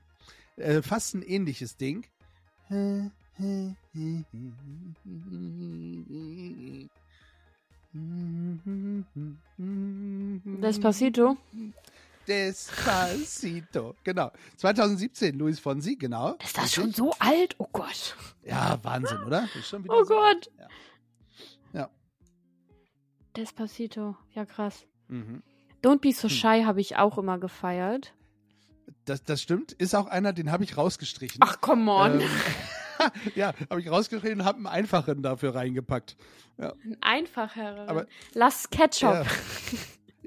[0.55, 2.05] Äh, fast ein ähnliches Ding.
[10.61, 11.37] Despacito?
[12.27, 14.31] Despacito, genau.
[14.57, 16.35] 2017, Luis Fonsi, genau.
[16.41, 17.55] Ist das schon so alt?
[17.57, 18.15] Oh Gott.
[18.45, 19.49] Ja, Wahnsinn, oder?
[19.87, 20.13] Oh so.
[20.15, 20.49] Gott.
[20.57, 20.58] Ja.
[23.39, 23.45] Ja.
[23.45, 24.15] Despacito.
[24.33, 24.85] Ja, krass.
[25.07, 25.41] Mhm.
[25.83, 26.35] Don't Be So Hm.
[26.35, 28.13] Shy habe ich auch immer gefeiert.
[29.05, 29.71] Das, das stimmt.
[29.73, 31.39] Ist auch einer, den habe ich rausgestrichen.
[31.41, 32.21] Ach, come on.
[32.21, 32.29] Ähm,
[33.35, 36.17] ja, habe ich rausgeschrieben und habe einen einfachen dafür reingepackt.
[36.57, 37.85] Ein einfacher.
[37.87, 39.13] aber- Lass Ketchup.
[39.13, 39.25] Ja.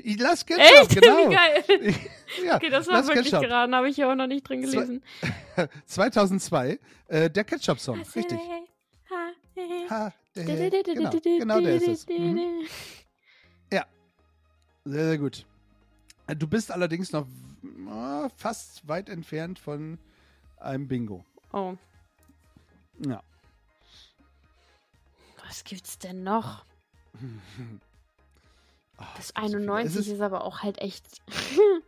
[0.05, 1.01] Ich lass Ketchup, Echt?
[1.01, 1.29] genau.
[1.31, 1.95] Wie geil.
[2.47, 3.43] Ja, Okay, das war wirklich Ketchup.
[3.43, 3.75] geraten.
[3.75, 5.03] Habe ich ja auch noch nicht drin gelesen.
[5.85, 8.39] 2002, äh, der Ketchup-Song, richtig.
[9.91, 12.09] Ha, genau, genau der ist es.
[12.09, 12.63] Mhm.
[14.85, 15.47] Sehr, sehr gut.
[16.27, 17.27] Äh, Du bist allerdings noch
[18.37, 19.99] fast weit entfernt von
[20.59, 21.25] einem Bingo.
[21.53, 21.77] Oh,
[23.05, 23.23] Ja.
[25.47, 26.65] was gibt's denn noch?
[28.99, 29.73] Ah, Das es gibt so viele.
[29.73, 31.07] 91 Es ist, aber auch halt echt.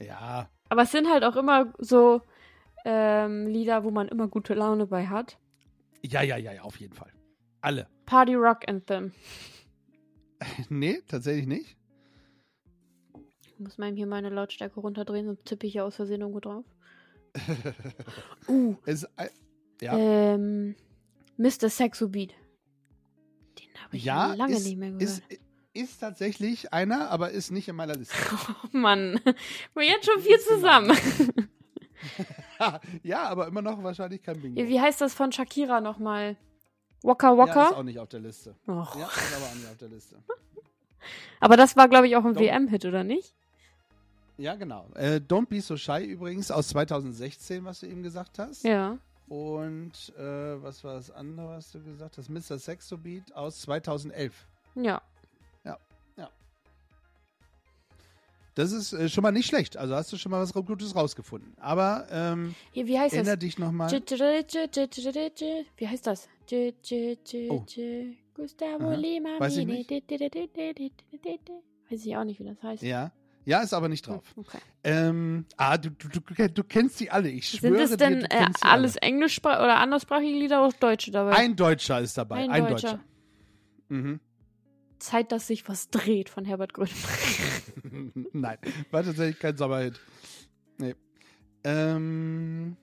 [0.00, 2.20] Ja, aber es sind halt auch immer so
[2.84, 5.38] ähm, Lieder, wo man immer gute Laune bei hat.
[6.02, 7.12] ja, ja, ja, ja, auf jeden Fall.
[7.60, 7.88] Alle.
[8.06, 9.12] Party Rock Anthem.
[10.68, 11.76] nee, tatsächlich nicht.
[13.54, 16.64] Ich muss mal hier meine Lautstärke runterdrehen, sonst tippe ich ja aus Versehen irgendwo drauf.
[18.48, 19.28] Uh, Es, äh,
[19.80, 20.76] ja, ähm,
[21.36, 21.68] Mr.
[21.68, 22.30] Sexo Beat.
[23.58, 25.02] Den habe ich ja lange ist, nicht mehr gehört.
[25.02, 25.22] ist,
[25.72, 28.14] ist tatsächlich einer, aber ist nicht in meiner Liste.
[28.64, 29.20] Oh Mann,
[29.74, 30.96] wir jetzt schon viel zusammen.
[33.02, 34.60] ja, aber immer noch wahrscheinlich kein Bingo.
[34.60, 36.36] Wie heißt das von Shakira nochmal?
[37.02, 37.68] Waka Ja, ist Waka?
[37.76, 38.54] auch nicht auf der Liste.
[38.66, 38.96] Och.
[38.96, 40.22] Ja, ist aber auch nicht auf der Liste.
[41.40, 42.36] Aber das war, glaube ich, auch ein.
[42.36, 43.34] WM-Hit, oder nicht?
[44.36, 44.86] Ja, genau.
[44.94, 48.64] Äh, Don't Be So Shy übrigens aus 2016, was du eben gesagt hast.
[48.64, 48.98] Ja.
[49.28, 52.28] Und äh, was war das andere, was du gesagt hast?
[52.28, 52.58] Mr.
[52.58, 54.46] Sexo Beat aus 2011.
[54.74, 55.00] Ja.
[58.54, 59.76] Das ist äh, schon mal nicht schlecht.
[59.76, 61.54] Also hast du schon mal was Gutes rausgefunden.
[61.58, 63.18] Aber ähm, Hier, wie heißt das?
[63.18, 63.90] erinnere dich nochmal.
[63.90, 66.28] Wie heißt das?
[67.48, 67.64] Oh.
[68.34, 68.92] Gustavo.
[68.92, 69.30] Lima.
[69.38, 69.90] Weiß ich nicht.
[69.90, 72.82] Weiß ich auch nicht, wie das heißt.
[72.82, 73.12] Ja.
[73.46, 74.24] Ja, ist aber nicht drauf.
[74.36, 74.58] Okay.
[74.84, 77.28] Ähm, ah, du, du, du, du kennst die alle.
[77.28, 80.78] Ich Sind schwöre es dir, denn du äh, alles englischsprachige oder anderssprachige Lieder oder auch
[80.80, 81.32] Deutsche dabei?
[81.32, 82.36] Ein Deutscher ist dabei.
[82.36, 82.88] Ein Ein, Deutscher.
[82.92, 83.04] Deutscher.
[83.88, 84.20] Mhm.
[84.98, 88.24] Zeit, dass sich was dreht von Herbert Grönemeyer.
[88.32, 88.58] Nein,
[88.90, 90.00] war tatsächlich kein Sommerhit.
[90.78, 90.94] Nee.
[91.64, 92.76] Ähm,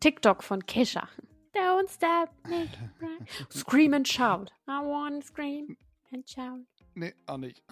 [0.00, 1.08] TikTok von Kesha.
[1.54, 2.68] Don't stop, right.
[3.50, 4.50] Scream and shout.
[4.68, 5.76] I wanna scream
[6.12, 6.66] and shout.
[6.94, 7.62] nee, auch nicht.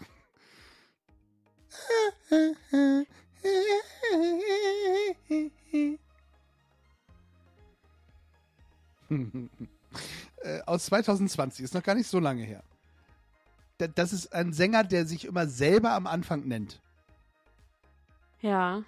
[10.43, 12.63] Äh, Aus 2020, ist noch gar nicht so lange her.
[13.79, 16.81] Da- Das ist ein Sänger, der sich immer selber am Anfang nennt.
[18.41, 18.83] Ja.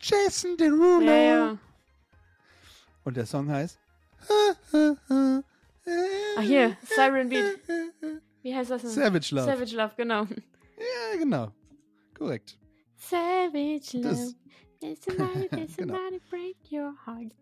[0.00, 1.00] Jason Derulo.
[1.02, 1.58] Ja, ja.
[3.04, 3.78] Und der Song heißt.
[6.36, 7.60] Ach hier, Siren Beat.
[8.42, 8.90] Wie heißt das denn?
[8.90, 9.46] Savage Love.
[9.46, 10.26] Savage Love, genau.
[11.12, 11.52] Ja, genau.
[12.16, 12.58] Korrekt.
[12.96, 14.34] Savage Love.
[14.80, 15.94] There's somebody, there's Genau.
[16.30, 17.32] break your heart.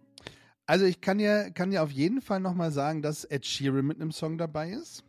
[0.67, 4.01] Also ich kann ja, kann ja auf jeden Fall nochmal sagen, dass Ed Sheeran mit
[4.01, 5.05] einem Song dabei ist.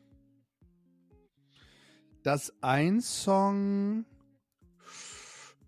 [2.23, 4.05] Dass ein Song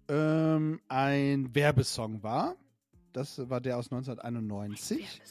[0.10, 2.56] ähm, ein Werbesong war.
[3.14, 5.22] Das war der aus 1991.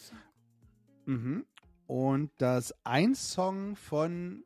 [1.05, 1.45] Mhm.
[1.87, 4.45] Und dass ein Song von,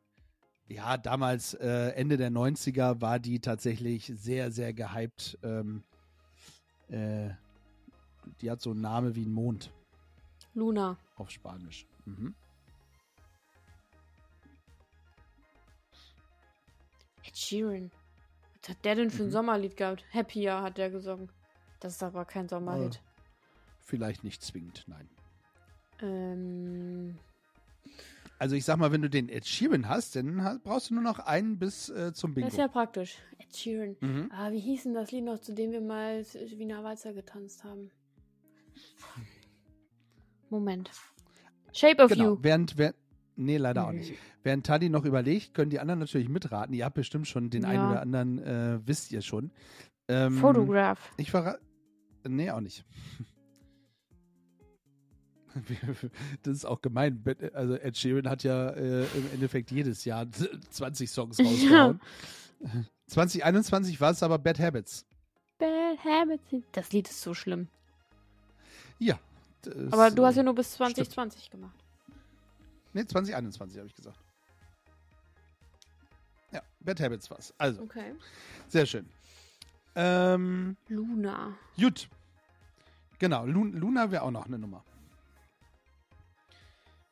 [0.71, 5.37] ja, damals äh, Ende der 90er war die tatsächlich sehr, sehr gehypt.
[5.43, 5.83] Ähm,
[6.89, 7.29] äh,
[8.41, 9.71] die hat so einen Namen wie ein Mond
[10.53, 10.97] Luna.
[11.15, 11.85] auf Spanisch.
[12.05, 12.33] Mhm.
[17.23, 17.91] Ed Sheeran.
[18.61, 19.31] Was hat der denn für ein Mhm.
[19.31, 20.05] Sommerlied gehabt?
[20.13, 21.29] Happier hat der gesungen.
[21.79, 23.01] Das ist aber kein Sommerhit.
[23.79, 25.09] Vielleicht nicht zwingend, nein.
[26.01, 27.17] Ähm,
[28.41, 31.19] Also ich sag mal, wenn du den Ed Sheeran hast, dann brauchst du nur noch
[31.19, 32.47] einen bis äh, zum Bingo.
[32.47, 33.17] das ist ja praktisch.
[33.37, 33.95] Ed Sheeran.
[33.99, 34.31] mhm.
[34.33, 36.25] Ah, wie hieß denn das Lied noch, zu dem wir mal
[36.57, 37.91] Wiener Walzer getanzt haben?
[40.49, 40.89] Moment.
[41.71, 42.37] Shape of Genau, You.
[42.41, 42.95] während, während
[43.35, 43.99] nee, leider auch Mhm.
[43.99, 44.13] nicht.
[44.41, 46.73] Während Tali noch überlegt, können die anderen natürlich mitraten.
[46.73, 47.91] Ihr habt bestimmt schon den einen Ja.
[47.91, 49.51] oder anderen, äh, wisst ihr schon.
[50.07, 51.11] Ähm, Photograph.
[51.17, 51.61] Ich verrate.
[52.27, 52.85] Nee, auch nicht.
[56.43, 57.23] Das ist auch gemein.
[57.53, 60.25] Also Ed Sheeran hat ja äh, im Endeffekt jedes Jahr
[60.69, 61.99] 20 Songs rausgehauen.
[63.07, 65.05] 2021 war es aber Bad Habits.
[65.57, 66.65] Bad Habits.
[66.71, 67.67] Das Lied ist so schlimm.
[68.99, 69.19] Ja.
[69.63, 71.75] das, Aber du hast ja äh, nur bis 2020 gemacht.
[72.93, 74.19] Nee, 2021 habe ich gesagt.
[76.51, 77.53] Ja, Bad Habits war's.
[77.57, 78.13] Also, Okay.
[78.67, 79.07] sehr schön.
[79.95, 81.53] Ähm, Luna.
[81.77, 82.07] gut.
[83.19, 84.83] Genau, Lu Luna wäre auch noch eine Nummer.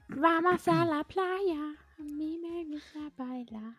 [0.09, 1.73] Vamos a la playa.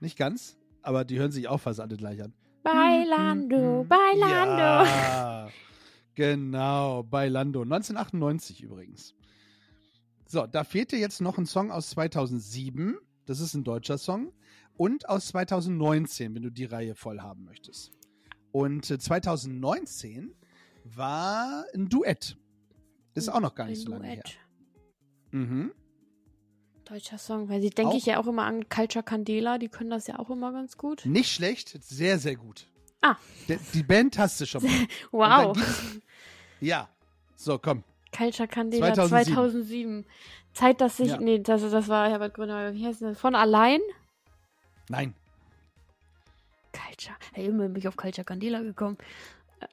[0.00, 2.32] Nicht ganz, aber die hören sich auch fast alle gleich an.
[2.62, 4.86] Bailando, bailando.
[4.86, 5.48] Ja,
[6.14, 7.62] genau, Bailando.
[7.62, 9.14] 1998 übrigens.
[10.26, 12.98] So, da fehlt dir jetzt noch ein Song aus 2007.
[13.26, 14.32] Das ist ein deutscher Song.
[14.76, 17.90] Und aus 2019, wenn du die Reihe voll haben möchtest.
[18.52, 20.34] Und äh, 2019
[20.84, 22.36] war ein Duett.
[23.14, 24.22] Ist auch noch gar nicht Ein so lange her.
[24.22, 24.38] Duett.
[25.32, 25.72] Mhm.
[26.90, 30.08] Deutscher Song, weil sie denke ich ja auch immer an Culture Candela, die können das
[30.08, 31.06] ja auch immer ganz gut.
[31.06, 32.66] Nicht schlecht, sehr, sehr gut.
[33.00, 33.14] Ah.
[33.48, 34.72] Die, die Band hast du schon mal.
[35.12, 35.56] Wow.
[36.60, 36.88] Ja.
[37.36, 37.84] So, komm.
[38.14, 39.34] Culture Candela 2007.
[39.34, 40.04] 2007.
[40.52, 41.10] Zeit, dass ich.
[41.10, 41.18] Ja.
[41.20, 42.74] Nee, das, das war Herbert Grönemeyer.
[42.74, 43.18] Wie heißt das?
[43.18, 43.80] Von allein?
[44.88, 45.14] Nein.
[46.72, 47.16] Culture.
[47.32, 48.98] Hey, immer bin ich auf Culture Candela gekommen.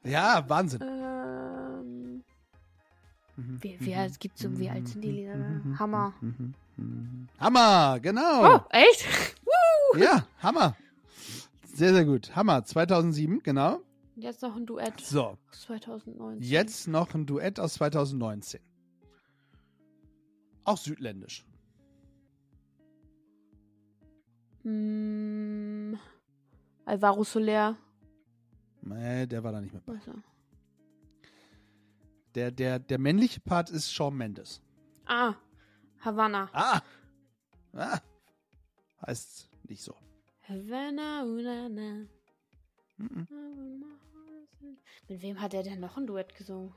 [0.04, 0.82] Ja, Wahnsinn.
[0.84, 2.24] Ähm,
[3.38, 3.62] Mhm.
[3.62, 5.36] wie, wie alt gibt's so, wie alt sind die Lieder?
[5.38, 5.80] da?
[5.80, 6.14] Hammer.
[7.40, 8.56] Hammer, genau.
[8.58, 9.06] Oh, echt?
[9.98, 10.76] Ja, Hammer.
[11.64, 12.36] Sehr, sehr gut.
[12.36, 13.80] Hammer, 2007, genau.
[14.18, 16.42] Jetzt noch ein Duett So, aus 2019.
[16.42, 18.60] jetzt noch ein Duett aus 2019.
[20.66, 21.46] Auch südländisch.
[24.64, 25.98] Hm,
[26.86, 27.78] Alvaro Soler.
[28.82, 29.94] Nee, der war da nicht mit bei.
[29.94, 30.12] Also.
[32.36, 34.62] Der, der, der männliche Part ist Shawn Mendes.
[35.06, 35.36] Ah,
[36.04, 36.50] Havanna.
[36.54, 36.82] Ah!
[37.74, 38.00] ah.
[39.06, 39.96] Heißt nicht so.
[40.48, 42.08] Havana, unana.
[42.98, 43.28] Mhm.
[45.10, 46.74] Mit wem hat er denn noch ein Duett gesungen?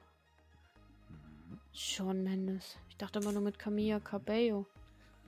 [1.73, 2.77] Shawn Mendes.
[2.89, 4.67] Ich dachte immer nur mit Camilla Cabello.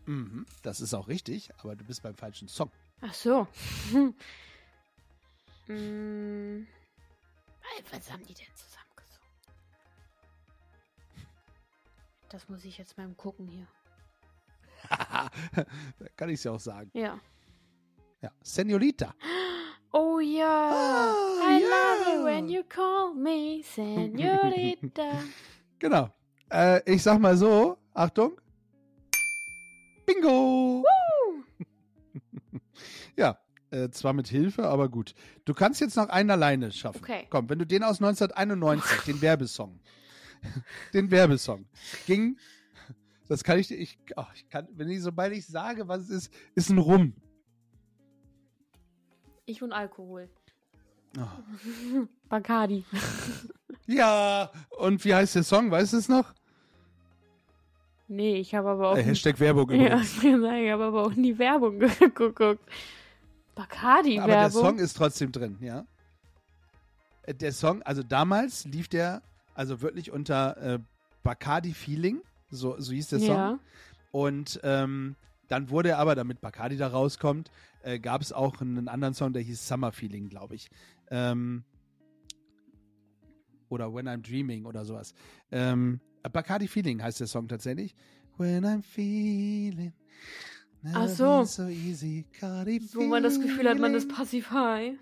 [0.07, 0.47] Mhm.
[0.63, 2.71] Das ist auch richtig, aber du bist beim falschen Song.
[3.01, 3.47] Ach so.
[5.69, 6.67] mm.
[7.91, 9.29] Was haben die denn zusammen gesungen?
[12.29, 13.67] Das muss ich jetzt beim Gucken hier.
[15.99, 16.91] da kann ich es ja auch sagen.
[16.95, 17.19] Ja.
[18.21, 18.31] Ja.
[18.43, 19.15] Senorita.
[19.93, 20.71] Oh ja.
[20.73, 21.69] Ah, I ja.
[21.69, 25.13] love it when you call me Senorita.
[25.79, 26.09] Genau.
[26.49, 28.41] Äh, ich sag mal so, Achtung.
[30.07, 30.85] Bingo!
[33.17, 33.37] ja,
[33.71, 35.15] äh, zwar mit Hilfe, aber gut.
[35.45, 37.03] Du kannst jetzt noch einen alleine schaffen.
[37.03, 37.27] Okay.
[37.31, 39.81] Komm, wenn du den aus 1991, den Werbesong,
[40.95, 41.67] den Werbesong,
[42.07, 42.39] ging,
[43.33, 46.11] das kann ich dir, ich, ach, ich kann, wenn ich, sobald ich sage, was es
[46.11, 47.15] ist, ist ein Rum.
[49.47, 50.29] Ich und Alkohol.
[51.19, 52.07] Oh.
[52.29, 52.85] Bacardi.
[53.87, 56.33] Ja, und wie heißt der Song, weißt du es noch?
[58.07, 58.97] Nee, ich habe aber auch.
[58.97, 60.21] Äh, Hashtag Werbung ja, übrigens.
[60.21, 61.79] sagen, ich habe aber auch nie Werbung
[62.15, 62.61] geguckt.
[63.57, 64.23] Bacardi-Werbung.
[64.23, 65.85] Aber der Song ist trotzdem drin, ja.
[67.25, 69.23] Äh, Der Song, also damals lief der
[69.55, 70.79] also wirklich unter äh,
[71.25, 72.21] Bacardi Feeling,
[72.53, 73.29] so, so hieß der Song.
[73.29, 73.59] Ja.
[74.13, 75.17] Und ähm,
[75.49, 77.51] dann wurde er aber, damit Bacardi da rauskommt,
[77.83, 80.69] äh, gab es auch einen anderen Song, der hieß Summer Feeling, glaube ich.
[81.11, 81.65] Ähm,
[83.69, 85.15] oder When I'm Dreaming oder sowas.
[85.51, 87.95] Ähm, Bacardi Feeling heißt der Song tatsächlich.
[88.39, 89.93] When I'm feeling.
[90.95, 91.45] Ach so.
[91.45, 94.17] So easy, Cardi Wo man das Gefühl hat, man ist feeling.
[94.17, 94.95] passiv high.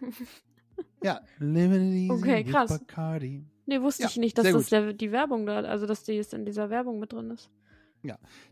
[1.02, 2.70] Ja, living it easy Okay, krass.
[2.70, 3.44] Bacardi.
[3.70, 6.35] Nee, wusste Ja, ich nicht, dass das der, die Werbung da, also dass die jetzt
[6.35, 7.48] in dieser Werbung mit drin ist.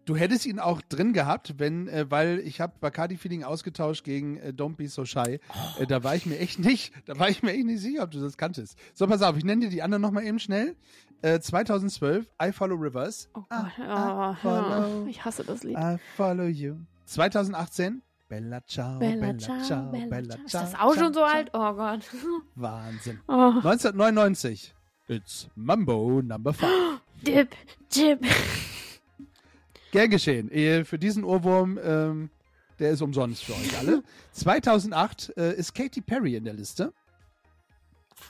[0.04, 4.36] Du hättest ihn auch drin gehabt, wenn, äh, weil ich habe Bacardi Feeling ausgetauscht gegen
[4.38, 5.40] äh, Don't Be So Shy.
[5.78, 8.10] Äh, da war ich mir echt nicht, da war ich mir echt nicht sicher, ob
[8.10, 8.78] du das kanntest.
[8.94, 10.76] So, pass auf, ich nenne dir die anderen nochmal eben schnell.
[11.22, 13.28] Äh, 2012, I Follow Rivers.
[13.34, 14.34] Oh Gott, Ah, oh, ah, ja.
[14.36, 15.06] follow.
[15.06, 15.76] ich hasse das Lied.
[15.78, 16.76] I Follow You.
[17.06, 20.44] 2018, Bella Ciao, Bella, ciao, Bella, ciao.
[20.44, 21.50] Ist das auch schon so alt?
[21.54, 22.00] Oh Gott.
[22.54, 23.18] Wahnsinn.
[23.26, 23.32] Oh.
[23.64, 24.74] 1999,
[25.08, 27.00] It's Mambo Number 5.
[27.22, 27.54] Dip,
[27.94, 28.20] dip.
[29.92, 30.50] Gern geschehen.
[30.52, 32.30] Eh, Für diesen Ohrwurm, ähm,
[32.78, 34.02] der ist umsonst für euch alle.
[34.32, 36.92] 2008 äh, ist Katy Perry in der Liste.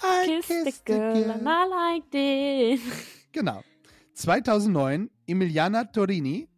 [0.03, 1.31] I Kiss the kissed the girl girl.
[1.33, 2.81] and I liked it.
[3.33, 3.63] Genau.
[4.15, 6.49] 2009 Emiliana Torini.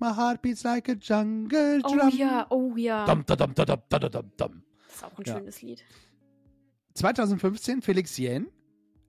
[0.00, 2.10] My heart beats like a jungle Oh drum.
[2.16, 3.04] ja, oh ja.
[3.06, 4.62] Dum, da, dum, da, dum, da, da, dum, dum.
[4.86, 5.36] Das ist auch ein Ja.
[5.38, 5.84] schönes Lied.
[6.94, 8.46] 2015 Felix Jähn.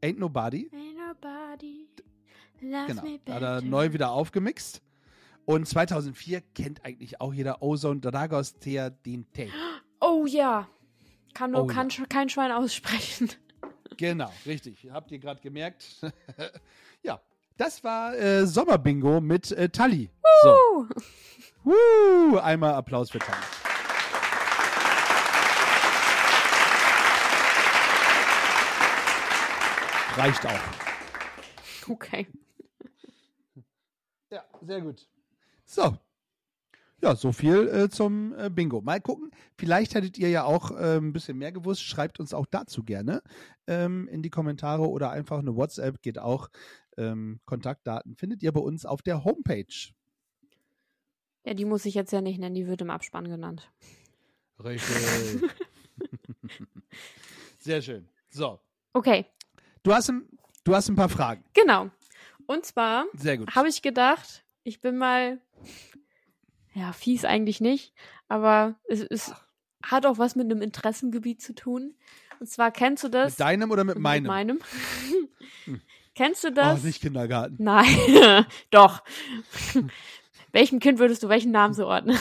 [0.06, 0.70] Ain't Nobody.
[0.72, 1.88] Ain't nobody
[2.62, 3.02] loves Genau.
[3.04, 4.82] me Da hat er neu wieder aufgemixt.
[5.46, 9.48] Und 2004 kennt eigentlich auch jeder Ozone Dragos Teadinte.
[10.00, 10.68] Oh ja.
[11.34, 12.06] Kann nur Oh kann ja.
[12.08, 13.30] kein Schwein aussprechen.
[13.98, 14.90] Genau, richtig.
[14.92, 15.86] Habt ihr gerade gemerkt?
[17.04, 17.22] ja,
[17.56, 20.10] das war äh, Sommerbingo mit äh, Tali.
[20.44, 20.88] So, Uh.
[21.64, 23.38] Woo, einmal Applaus für Tali.
[30.16, 31.90] Reicht auch.
[31.90, 32.26] Okay.
[34.32, 35.08] Ja, sehr gut.
[35.66, 35.98] So.
[37.02, 38.82] Ja, so viel äh, zum äh, Bingo.
[38.82, 39.32] Mal gucken.
[39.58, 41.84] Vielleicht hättet ihr ja auch äh, ein bisschen mehr gewusst.
[41.84, 43.22] Schreibt uns auch dazu gerne
[43.68, 46.50] ähm, in die Kommentare oder einfach eine WhatsApp geht auch.
[46.98, 49.92] Ähm, Kontaktdaten findet ihr bei uns auf der Homepage.
[51.44, 53.70] Ja, die muss ich jetzt ja nicht nennen, die wird im Abspann genannt.
[54.64, 55.52] Richtig.
[57.60, 58.08] Sehr schön.
[58.30, 58.60] So,
[58.96, 59.26] Okay,
[59.86, 60.28] du hast, ein,
[60.64, 61.44] du hast ein paar Fragen.
[61.54, 61.90] genau.
[62.48, 63.06] Und zwar
[63.56, 65.40] habe ich gedacht, ich bin mal,
[66.74, 67.94] ja, fies eigentlich nicht,
[68.28, 69.34] aber es, es
[69.82, 71.96] hat auch was mit einem Interessengebiet zu tun.
[72.40, 73.34] Und zwar kennst du das?
[73.34, 74.28] Mit deinem oder mit Mit meinem?
[74.28, 74.60] meinem.
[75.66, 75.82] Hm.
[76.16, 76.84] kennst du oh, das?
[76.84, 77.56] nicht Kindergarten.
[77.60, 79.04] Nein, doch.
[80.52, 82.18] Welchem Kind würdest du welchen Namen zuordnen?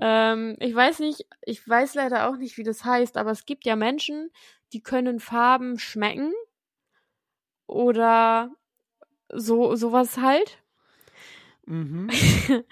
[0.00, 3.64] Ähm, ich weiß nicht, ich weiß leider auch nicht, wie das heißt, aber es gibt
[3.64, 4.30] ja Menschen,
[4.72, 6.32] die können Farben schmecken
[7.66, 8.50] oder
[9.32, 10.62] so sowas halt.
[11.66, 12.10] Mhm.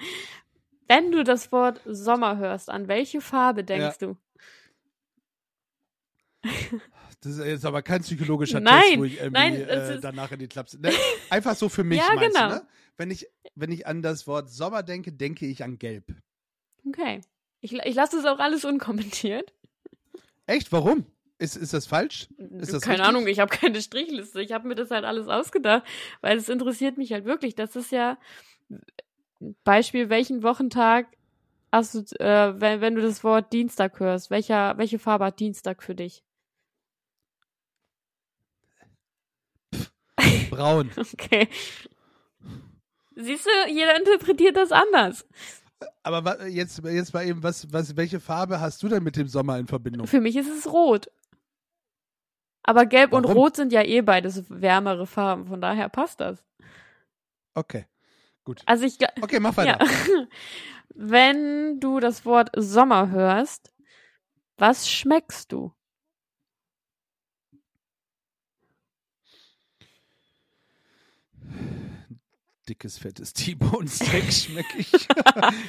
[0.88, 4.16] Wenn du das Wort Sommer hörst, an welche Farbe denkst du?
[7.22, 10.38] Das ist jetzt aber kein psychologischer Nein, Test, wo ich irgendwie nein, äh, danach in
[10.38, 10.80] die Klapse.
[10.80, 10.90] Ne?
[11.30, 12.48] Einfach so für mich, Ja, meinst genau.
[12.48, 12.66] du, ne?
[12.96, 16.14] Wenn ich, wenn ich an das Wort Sommer denke, denke ich an Gelb.
[16.86, 17.20] Okay.
[17.60, 19.52] Ich, ich lasse das auch alles unkommentiert.
[20.46, 20.72] Echt?
[20.72, 21.06] Warum?
[21.38, 22.28] Ist, ist das falsch?
[22.58, 23.08] Ist das keine richtig?
[23.08, 24.42] Ahnung, ich habe keine Strichliste.
[24.42, 25.84] Ich habe mir das halt alles ausgedacht,
[26.20, 27.54] weil es interessiert mich halt wirklich.
[27.54, 28.18] Das ist ja
[29.64, 31.06] Beispiel, welchen Wochentag
[31.72, 35.82] hast du, äh, wenn, wenn du das Wort Dienstag hörst, welcher, welche Farbe hat Dienstag
[35.82, 36.22] für dich?
[40.50, 40.90] Braun.
[41.14, 41.48] Okay.
[43.16, 45.26] Siehst du, jeder interpretiert das anders.
[46.02, 49.58] Aber jetzt, jetzt mal eben, was, was, welche Farbe hast du denn mit dem Sommer
[49.58, 50.06] in Verbindung?
[50.06, 51.10] Für mich ist es rot.
[52.62, 53.36] Aber gelb und Warum?
[53.38, 56.44] rot sind ja eh beides wärmere Farben, von daher passt das.
[57.54, 57.86] Okay,
[58.44, 58.62] gut.
[58.66, 59.78] Also ich, Okay, mach Ja.
[59.78, 59.78] weiter.
[60.94, 63.72] Wenn du das Wort Sommer hörst,
[64.58, 65.72] was schmeckst du?
[72.70, 75.08] Dickes, fettes T-Bone-Steak schmecke ich.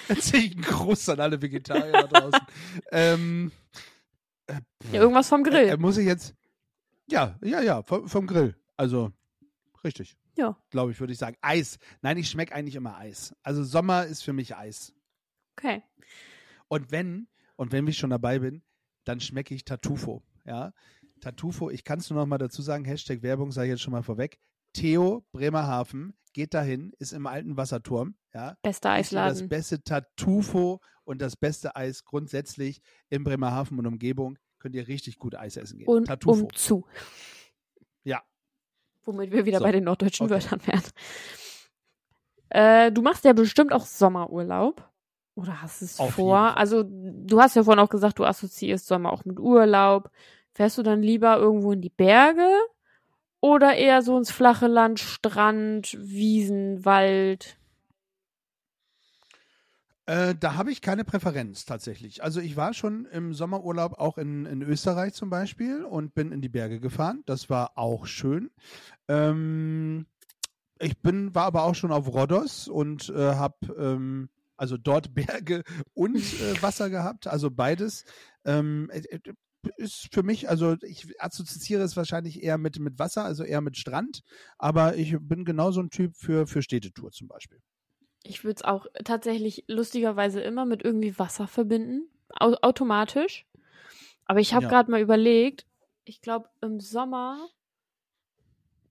[0.07, 2.39] Erzähle ich einen Gruß an alle Vegetarier da draußen.
[2.91, 3.51] ähm,
[4.45, 4.61] äh,
[4.91, 5.67] Ja, irgendwas vom Grill.
[5.69, 6.35] Äh, muss ich jetzt.
[7.09, 8.55] Ja, ja, ja, vom, vom Grill.
[8.77, 9.11] Also,
[9.83, 10.15] richtig.
[10.37, 10.55] Ja.
[10.69, 11.37] Glaube ich, würde ich sagen.
[11.41, 11.79] Eis.
[12.03, 13.33] Nein, ich schmecke eigentlich immer Eis.
[13.41, 14.93] Also, Sommer ist für mich Eis.
[15.57, 15.81] Okay.
[16.67, 18.61] Und wenn, und wenn ich schon dabei bin,
[19.05, 20.21] dann schmecke ich Tartufo.
[20.45, 20.71] Ja.
[21.19, 23.91] Tartufo, ich kann es nur noch mal dazu sagen, Hashtag Werbung sage ich jetzt schon
[23.91, 24.39] mal vorweg.
[24.73, 28.15] Theo Bremerhaven geht dahin, ist im alten Wasserturm.
[28.33, 28.55] Ja.
[28.61, 29.49] Bester ihr das Eisladen.
[29.49, 34.37] beste Tartufo und das beste Eis grundsätzlich in Bremerhaven und Umgebung.
[34.59, 35.87] Könnt ihr richtig gut Eis essen gehen.
[35.87, 36.43] Und Tartufo.
[36.43, 36.85] um zu.
[38.03, 38.21] Ja.
[39.03, 39.63] Womit wir wieder So.
[39.65, 40.35] bei den norddeutschen Okay.
[40.35, 40.83] Wörtern wären.
[42.49, 44.87] Äh, du machst ja bestimmt auch Sommerurlaub.
[45.35, 46.57] Oder hast es Auf vor?
[46.57, 50.11] Also, du hast ja vorhin auch gesagt, du assoziierst Sommer auch mit Urlaub.
[50.53, 52.49] Fährst du dann lieber irgendwo in die Berge?
[53.41, 57.57] Oder eher so ins flache Land, Strand, Wiesen, Wald?
[60.05, 62.23] Äh, da habe ich keine Präferenz tatsächlich.
[62.23, 66.41] Also ich war schon im Sommerurlaub auch in, in Österreich zum Beispiel und bin in
[66.41, 67.23] die Berge gefahren.
[67.25, 68.51] Das war auch schön.
[69.07, 70.05] Ähm,
[70.79, 75.63] ich bin, war aber auch schon auf Rhodos und äh, habe ähm, also dort Berge
[75.93, 78.05] und äh, Wasser gehabt, also beides.
[78.45, 79.19] Ähm, äh, äh,
[79.77, 83.77] ist für mich, also ich assoziiere es wahrscheinlich eher mit, mit Wasser, also eher mit
[83.77, 84.21] Strand,
[84.57, 87.59] aber ich bin genauso ein Typ für, für Städtetour zum Beispiel.
[88.23, 92.09] Ich würde es auch tatsächlich lustigerweise immer mit irgendwie Wasser verbinden.
[92.39, 93.45] Au automatisch.
[94.25, 94.69] Aber ich habe Ja.
[94.69, 95.65] gerade mal überlegt,
[96.05, 97.49] ich glaube, im Sommer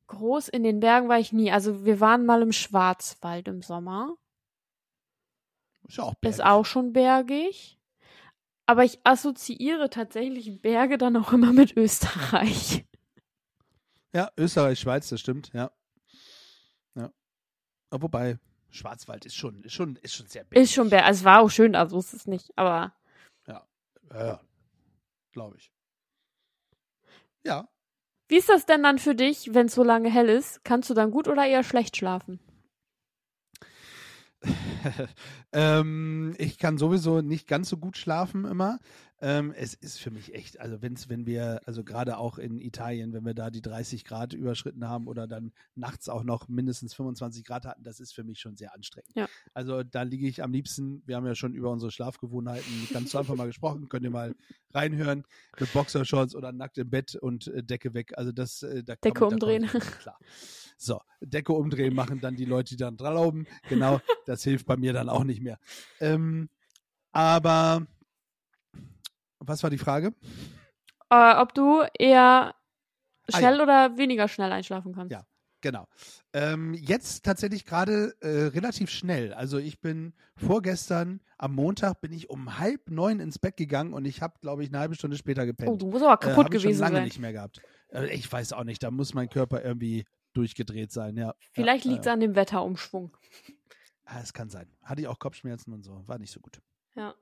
[0.08, 1.50] groß in den Bergen war ich nie.
[1.50, 4.16] Also wir waren mal im Schwarzwald im Sommer.
[5.86, 6.44] Ist ja auch Ist bergig.
[6.44, 7.78] auch schon bergig.
[8.70, 12.84] Aber ich assoziiere tatsächlich Berge dann auch immer mit Österreich.
[14.14, 15.72] Ja, Österreich, Schweiz, das stimmt, ja.
[16.94, 17.12] Ja.
[17.90, 20.62] Aber wobei, Schwarzwald ist schon, ist schon, ist schon sehr bergig.
[20.62, 21.04] Ist schon bergig.
[21.08, 22.56] Also es war auch schön, also ist es nicht.
[22.56, 22.94] Aber
[23.48, 23.66] Ja,
[24.14, 24.40] ja
[25.32, 25.72] glaube ich.
[27.44, 27.68] Ja.
[28.28, 30.62] wie ist das denn dann für dich, wenn es so lange hell ist?
[30.62, 32.38] Kannst du dann gut oder eher schlecht schlafen?
[35.52, 38.78] ähm, ich kann sowieso nicht ganz so gut schlafen immer.
[39.22, 43.12] Ähm, es ist für mich echt, also wenn's, wenn wir, also gerade auch in Italien,
[43.12, 47.44] wenn wir da die 30 Grad überschritten haben oder dann nachts auch noch mindestens 25
[47.44, 49.14] Grad hatten, das ist für mich schon sehr anstrengend.
[49.14, 49.28] Ja.
[49.52, 53.18] Also da liege ich am liebsten, wir haben ja schon über unsere Schlafgewohnheiten ganz zu
[53.18, 54.34] Anfang mal gesprochen, könnt ihr mal
[54.72, 55.24] reinhören,
[55.58, 58.16] mit Boxershorts oder nackt im Bett und äh, Decke weg.
[58.16, 59.62] Also das, äh, da Decke da ich umdrehen.
[59.70, 60.18] mehr klar.
[60.78, 63.46] So, Decke umdrehen machen dann die Leute, die dann dran glauben.
[63.68, 65.58] Genau, das hilft bei mir dann auch nicht mehr.
[66.00, 66.48] Ähm,
[67.12, 67.86] aber
[69.40, 70.14] was war die Frage?
[71.10, 72.54] Äh, ob du eher
[73.32, 75.12] Ah, schnell oder weniger schnell einschlafen kannst.
[75.12, 75.24] Ja.
[75.62, 75.86] Genau.
[76.32, 79.34] Ähm, jetzt tatsächlich gerade äh, relativ schnell.
[79.34, 84.06] Also ich bin vorgestern am Montag bin ich um halb neun ins Bett gegangen und
[84.06, 85.68] ich habe, glaube ich, eine halbe Stunde später gepennt.
[85.70, 87.04] Oh, du musst aber Äh, kaputt hab ich schon gewesen lange sein.
[87.04, 87.60] nicht mehr gehabt.
[87.90, 91.34] Äh, ich weiß auch nicht, da muss mein Körper irgendwie durchgedreht sein, ja.
[91.52, 92.14] Vielleicht ja, liegt es ja.
[92.14, 93.14] an dem Wetterumschwung.
[94.06, 94.66] Ah, es kann sein.
[94.82, 96.62] Hatte ich auch Kopfschmerzen und so, war nicht so gut.
[96.94, 97.14] Ja.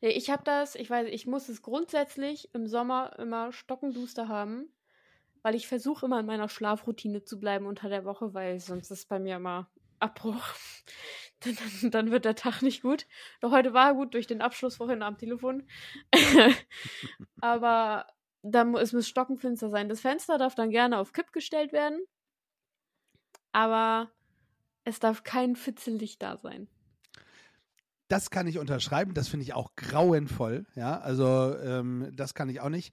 [0.00, 4.72] Ja ich habe das, ich weiß, ich muss es grundsätzlich im Sommer immer stockenduster haben,
[5.42, 9.08] weil ich versuche immer in meiner Schlafroutine zu bleiben unter der Woche, weil sonst ist
[9.08, 9.70] bei mir immer
[10.00, 10.54] Abbruch.
[11.40, 13.06] dann, dann, dann wird der Tag nicht gut.
[13.40, 15.66] Doch heute war er gut durch den Abschluss vorhin am Telefon.
[17.40, 18.06] Aber
[18.42, 19.88] da es muss stockenfinster sein.
[19.88, 22.00] Das Fenster darf dann gerne auf Kipp gestellt werden.
[23.52, 24.10] Aber
[24.84, 26.68] es darf kein Fitzellicht da sein.
[28.10, 32.60] Das kann ich unterschreiben, das finde ich auch grauenvoll, ja, also ähm, das kann ich
[32.60, 32.92] auch nicht.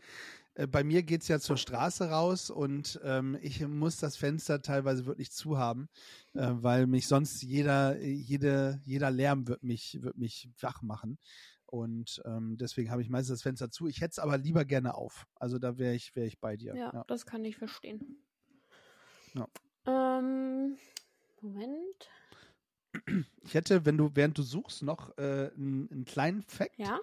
[0.57, 5.05] äh, bei mir geht's ja zur Straße raus und ähm, ich muss das Fenster teilweise
[5.05, 5.87] wirklich zu haben,
[6.33, 11.19] äh, weil mich sonst jeder, jede, jeder Lärm wird mich, wird mich wach machen.
[11.65, 13.87] Und ähm, deswegen habe ich meistens das Fenster zu.
[13.87, 15.27] Ich hätte es aber lieber gerne auf.
[15.35, 16.73] Also da wäre ich, wäre ich bei dir.
[16.75, 18.23] Ja, das kann ich verstehen.
[19.33, 19.47] Ja.
[19.85, 20.77] Ähm,
[21.41, 22.09] Moment.
[23.43, 26.99] Ich hätte, wenn du, während du suchst, noch äh, einen, einen kleinen Fact Ja.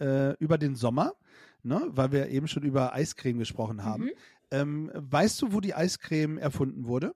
[0.00, 1.14] äh, über den Sommer,
[1.62, 1.86] ne?
[1.88, 4.04] weil wir eben schon über Eiscreme gesprochen haben.
[4.04, 4.10] Mhm.
[4.50, 7.14] Ähm, weißt du, wo die Eiscreme erfunden wurde?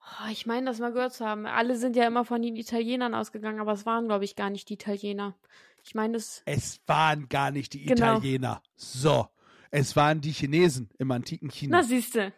[0.00, 1.46] Oh, ich meine, das mal gehört zu haben.
[1.46, 4.68] Alle sind ja immer von den Italienern ausgegangen, aber es waren, glaube ich, gar nicht
[4.68, 5.34] die Italiener.
[5.82, 6.42] Ich meine, es.
[6.46, 8.18] Es waren gar nicht die Genau.
[8.18, 8.62] Italiener.
[8.76, 9.26] So.
[9.72, 11.78] Es waren die Chinesen im antiken China.
[11.78, 12.32] Na, siehste.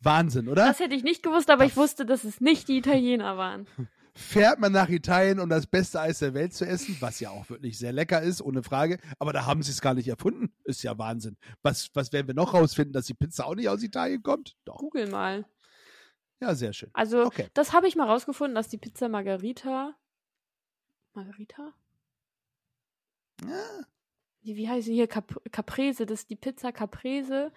[0.00, 0.66] Wahnsinn, oder?
[0.66, 3.66] Das hätte ich nicht gewusst, aber ich Das- wusste, dass es nicht die Italiener waren.
[4.14, 7.48] Fährt man nach Italien, um das beste Eis der Welt zu essen, was ja auch
[7.48, 8.98] wirklich sehr lecker ist, ohne Frage.
[9.20, 10.52] Aber da haben sie es gar nicht erfunden.
[10.64, 11.36] Ist ja Wahnsinn.
[11.62, 14.56] Was, was werden wir noch rausfinden, dass die Pizza auch nicht aus Italien kommt?
[14.64, 14.78] Doch.
[14.78, 15.46] Google mal.
[16.40, 16.90] Ja, sehr schön.
[16.92, 17.46] Also, Okay.
[17.54, 19.94] das habe ich mal rausgefunden, dass die Pizza Margarita.
[21.14, 21.72] Margarita?
[23.46, 23.84] Ja,
[24.42, 25.06] Wie, wie heißt sie hier?
[25.06, 26.04] Cap Caprese.
[26.06, 27.52] Das ist die Pizza Caprese.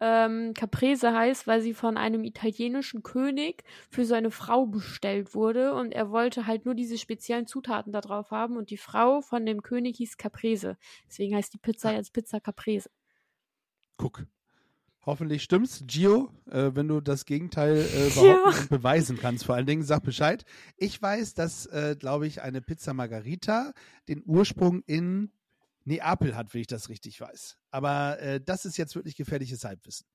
[0.00, 5.92] Ähm, Caprese heißt, weil sie von einem italienischen König für seine Frau bestellt wurde und
[5.92, 9.62] er wollte halt nur diese speziellen Zutaten da drauf haben und die Frau von dem
[9.62, 10.76] König hieß Caprese.
[11.06, 12.90] Deswegen heißt die Pizza jetzt Pizza Caprese.
[13.96, 14.26] guck.
[15.06, 15.82] Hoffentlich stimmt's.
[15.86, 18.44] Gio, äh, wenn du das Gegenteil äh, behaupten Ja.
[18.60, 20.44] und beweisen kannst, vor allen Dingen, sag Bescheid.
[20.76, 23.72] Ich weiß, dass, äh, glaube ich, eine Pizza Margarita
[24.08, 25.32] den Ursprung in
[25.84, 27.56] Neapel hat, wenn ich das richtig weiß.
[27.70, 30.06] Aber äh, das ist jetzt wirklich gefährliches Halbwissen.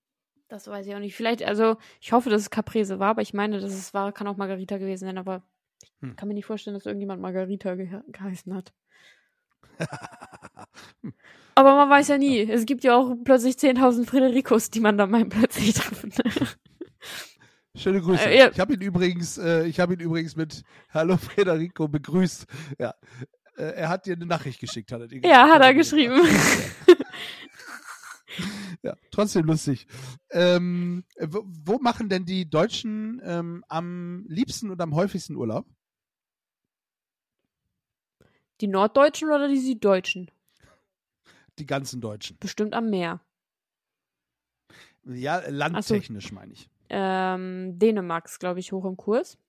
[0.48, 1.16] Das weiß ich auch nicht.
[1.16, 4.28] Vielleicht, also ich hoffe, dass es Caprese war, aber ich meine, dass es war, kann
[4.28, 5.44] auch Margarita gewesen sein, aber
[5.82, 6.16] ich Hm.
[6.16, 8.74] kann mir nicht vorstellen, dass irgendjemand Margarita ge geheißen hat.
[11.56, 12.40] Aber man weiß ja nie.
[12.40, 16.12] Es gibt ja auch plötzlich 10.000 Fredericos, die man da mal plötzlich treffen.
[17.76, 18.30] Schöne Grüße.
[18.30, 18.52] Äh, ja.
[18.52, 20.64] Ich habe ihn übrigens, äh, ich habe ihn übrigens mit
[20.94, 22.46] Hallo Federico begrüßt.
[22.80, 22.94] Ja.
[23.58, 26.22] Äh, er hat dir eine Nachricht geschickt, hat er dir ja, hat er geschrieben.
[28.86, 29.88] Ja, trotzdem lustig.
[30.30, 35.66] Ähm, wo, wo machen denn die Deutschen ähm, am liebsten und am häufigsten Urlaub?
[38.62, 40.30] Die Norddeutschen oder die Süddeutschen?
[41.58, 42.38] Die ganzen Deutschen.
[42.40, 43.22] Bestimmt am Meer.
[45.04, 46.70] Ja, landtechnisch meine ich.
[46.90, 49.40] Ähm, Dänemark ist, glaube ich, hoch im Kurs.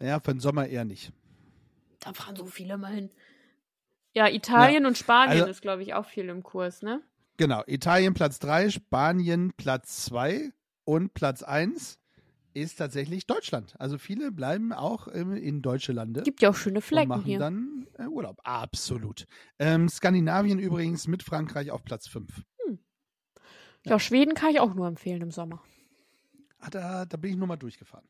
[0.00, 1.12] Ja, für den Sommer eher nicht.
[2.06, 3.10] Da fahren so viele mal hin.
[4.12, 7.02] Ja, Italien und Spanien also- ist, glaube ich, auch viel im Kurs, ne?
[7.36, 10.52] Genau, Italien Platz 3, Spanien Platz 2
[10.84, 11.98] und Platz 1
[12.54, 13.74] ist tatsächlich Deutschland.
[13.78, 16.22] Also viele bleiben auch ähm, in deutsche Lande.
[16.22, 17.40] Gibt ja auch schöne und Flecken machen hier.
[17.40, 18.40] dann äh, Urlaub.
[18.44, 19.26] Absolut.
[19.58, 22.42] Ähm, Skandinavien übrigens mit Frankreich auf Platz 5.
[23.84, 25.62] Ja, Schweden kann ich auch nur empfehlen im Sommer.
[26.58, 28.08] Ah, da, da bin ich nur mal durchgefahren.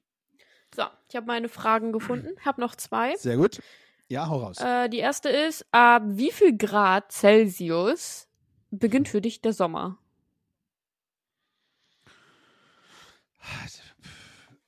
[0.74, 2.28] So, ich habe meine Fragen gefunden.
[2.44, 3.16] Habe noch zwei.
[3.16, 3.60] Sehr gut.
[4.08, 4.58] Ja, hau raus.
[4.60, 8.28] Äh, die erste ist, ab wie viel Grad Celsius
[8.70, 9.98] beginnt für dich der Sommer?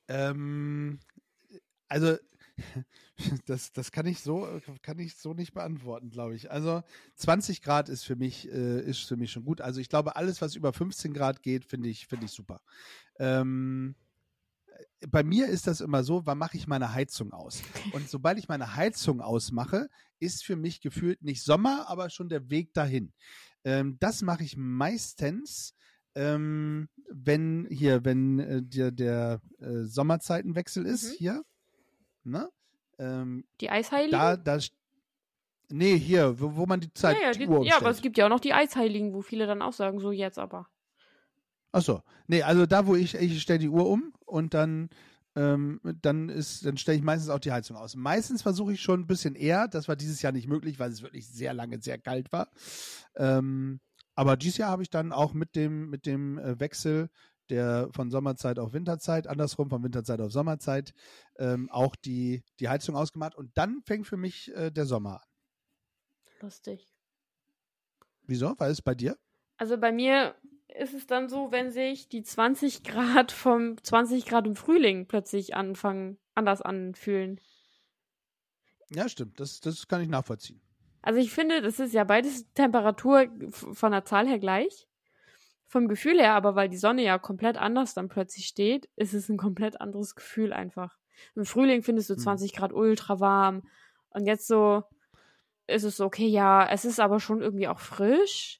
[0.09, 0.99] Ähm,
[1.87, 2.17] also,
[3.45, 6.51] das, das kann ich so, kann ich so nicht beantworten, glaube ich.
[6.51, 6.81] Also
[7.15, 9.61] 20 Grad ist für mich, äh, ist für mich schon gut.
[9.61, 12.61] Also ich glaube, alles, was über 15 Grad geht, finde ich, finde ich super.
[13.19, 13.95] Ähm,
[15.07, 17.61] bei mir ist das immer so, wann mache ich meine Heizung aus?
[17.93, 19.89] Und sobald ich meine Heizung ausmache,
[20.19, 23.13] ist für mich gefühlt nicht Sommer, aber schon der Weg dahin.
[23.63, 25.73] Ähm, das mache ich meistens,
[26.15, 31.15] ähm, wenn hier, wenn äh, der, der äh, Sommerzeitenwechsel ist, Mhm.
[31.17, 31.43] hier,
[32.23, 32.49] ne?
[32.97, 34.11] Ähm, Die Eisheiligen?
[34.11, 34.59] da, da,
[35.69, 38.25] nee, hier, wo, wo man die Zeit, ja, ja, die ja, aber es gibt ja
[38.25, 40.67] auch noch die Eisheiligen, wo viele dann auch sagen, so jetzt aber.
[41.71, 44.89] Achso, nee, also da, wo ich, ich stelle die Uhr um und dann,
[45.35, 47.95] ähm, dann ist, dann stelle ich meistens auch die Heizung aus.
[47.95, 51.03] Meistens versuche ich schon ein bisschen eher, das war dieses Jahr nicht möglich, weil es
[51.03, 52.49] wirklich sehr lange sehr kalt war.
[53.15, 53.79] Ähm,
[54.15, 57.09] aber dieses Jahr habe ich dann auch mit dem, mit dem äh, Wechsel
[57.49, 60.93] der von Sommerzeit auf Winterzeit, andersrum von Winterzeit auf Sommerzeit,
[61.37, 65.27] ähm, auch die, die Heizung ausgemacht und dann fängt für mich äh, der Sommer an.
[66.41, 66.93] Lustig.
[68.23, 68.53] Wieso?
[68.57, 69.17] Weil es bei dir?
[69.57, 70.35] Also bei mir
[70.77, 75.55] ist es dann so, wenn sich die 20 Grad vom 20 Grad im Frühling plötzlich
[75.55, 77.39] anfangen, anders anfühlen.
[78.89, 80.61] Ja, stimmt, das, das kann ich nachvollziehen.
[81.01, 84.87] Also ich finde, das ist ja beides Temperatur von der Zahl her gleich.
[85.67, 89.29] Vom Gefühl her, aber weil die Sonne ja komplett anders dann plötzlich steht, ist es
[89.29, 90.97] ein komplett anderes Gefühl einfach.
[91.35, 92.21] Im Frühling findest du Hm.
[92.21, 93.63] 20 Grad ultra warm.
[94.09, 94.83] Und jetzt so
[95.67, 98.58] ist es so, okay, ja, es ist aber schon irgendwie auch frisch.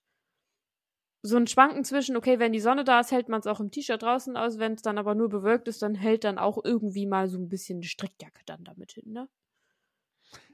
[1.21, 3.71] So ein Schwanken zwischen, okay, wenn die Sonne da ist, hält man es auch im
[3.71, 7.05] T-Shirt draußen aus, wenn es dann aber nur bewölkt ist, dann hält dann auch irgendwie
[7.05, 9.27] mal so ein bisschen die Strickjacke dann damit hin, ne?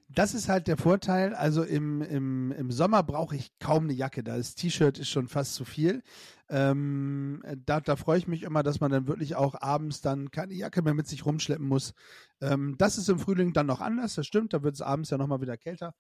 [0.08, 1.34] Das ist halt der Vorteil.
[1.34, 4.24] Also im, im, im Sommer brauche ich kaum eine Jacke.
[4.24, 6.04] Da ist T-Shirt ist schon fast zu viel.
[6.48, 10.54] Ähm, da, da freue ich mich immer, dass man dann wirklich auch abends dann keine
[10.54, 11.94] Jacke mehr mit sich rumschleppen muss.
[12.40, 14.54] Ähm, das ist im Frühling dann noch anders, das stimmt.
[14.54, 15.96] Da wird es abends ja nochmal wieder kälter.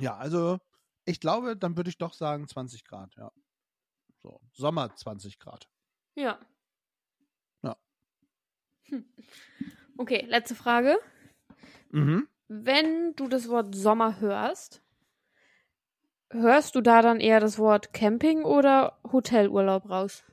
[0.00, 0.58] Ja, also
[1.04, 3.30] ich glaube, dann würde ich doch sagen 20 Grad, ja.
[4.26, 5.68] So, Sommer 20 Grad.
[6.16, 6.40] Ja.
[7.62, 7.76] Ja.
[8.88, 9.04] Hm.
[9.98, 10.98] Okay, letzte Frage.
[11.90, 12.26] Mhm.
[12.48, 14.82] Wenn du das Wort Sommer hörst,
[16.30, 20.24] hörst du da dann eher das Wort Camping oder Hotelurlaub raus?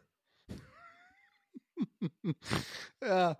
[3.04, 3.38] ja,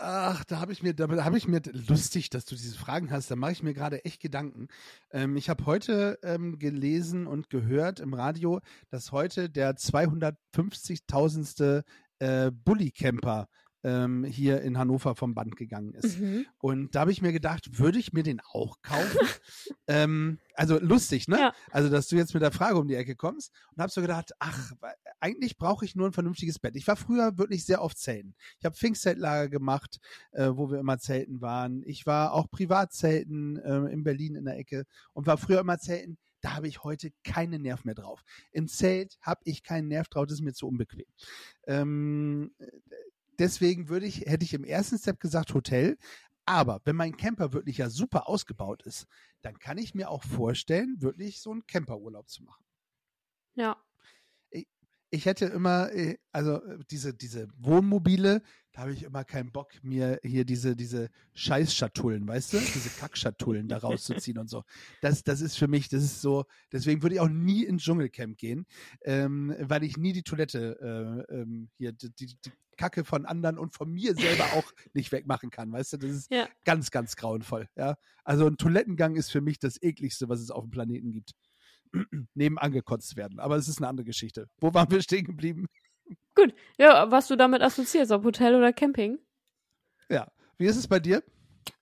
[0.00, 3.30] ach, da habe ich mir, da habe ich mir lustig, dass du diese Fragen hast.
[3.30, 4.68] Da mache ich mir gerade echt Gedanken.
[5.10, 11.84] Ähm, ich habe heute ähm, gelesen und gehört im Radio, dass heute der 250.000.
[12.22, 13.48] Äh, Bully-Camper
[13.82, 16.18] ähm, hier in Hannover vom Band gegangen ist.
[16.18, 16.46] Mhm.
[16.58, 19.18] Und da habe ich mir gedacht, würde ich mir den auch kaufen?
[19.86, 21.38] ähm, also lustig, ne?
[21.38, 21.54] Ja.
[21.70, 24.32] Also, dass du jetzt mit der Frage um die Ecke kommst und habe so gedacht,
[24.38, 24.72] ach,
[25.20, 26.76] eigentlich brauche ich nur ein vernünftiges Bett.
[26.76, 28.34] Ich war früher wirklich sehr oft zelten.
[28.58, 29.98] Ich habe Pfingstzeltlager gemacht,
[30.32, 31.82] äh, wo wir immer zelten waren.
[31.86, 36.18] Ich war auch Privatzelten äh, in Berlin in der Ecke und war früher immer zelten.
[36.42, 38.22] Da habe ich heute keinen Nerv mehr drauf.
[38.52, 41.04] Im Zelt habe ich keinen Nerv drauf, das ist mir zu unbequem.
[41.66, 42.52] Ähm,
[43.40, 45.98] deswegen würde ich, hätte ich im ersten Step gesagt Hotel.
[46.46, 49.06] Aber wenn mein Camper wirklich ja super ausgebaut ist,
[49.42, 52.64] dann kann ich mir auch vorstellen, wirklich so einen Camperurlaub zu machen.
[53.54, 53.76] Ja.
[55.10, 58.42] Ich, hätte immer, äh, also äh, diese, diese Wohnmobile,
[58.72, 63.66] da habe ich immer keinen Bock, mir hier diese, diese Scheißschatullen, weißt du, diese Kackschatullen
[63.68, 64.62] da rauszuziehen und so.
[65.00, 68.38] Das, das ist für mich, das ist so, deswegen würde ich auch nie ins Dschungelcamp
[68.38, 68.66] gehen,
[69.02, 73.58] ähm, weil ich nie die Toilette äh, ähm, hier, die, die, die Kacke von anderen
[73.58, 75.96] und von mir selber auch nicht wegmachen kann, weißt du?
[75.98, 76.48] Das ist Ja.
[76.64, 77.96] ganz, ganz grauenvoll, ja.
[78.24, 81.32] Also ein Toilettengang ist für mich das ekligste, was es auf dem Planeten gibt.
[82.34, 83.40] Neben angekotzt werden.
[83.40, 84.48] Aber es ist eine andere Geschichte.
[84.60, 85.66] Wo waren wir stehen geblieben?
[86.34, 86.54] Gut.
[86.78, 89.18] Ja, was du damit assoziierst, ob Hotel oder Camping?
[90.08, 90.30] Ja.
[90.58, 91.22] Wie ist es bei dir?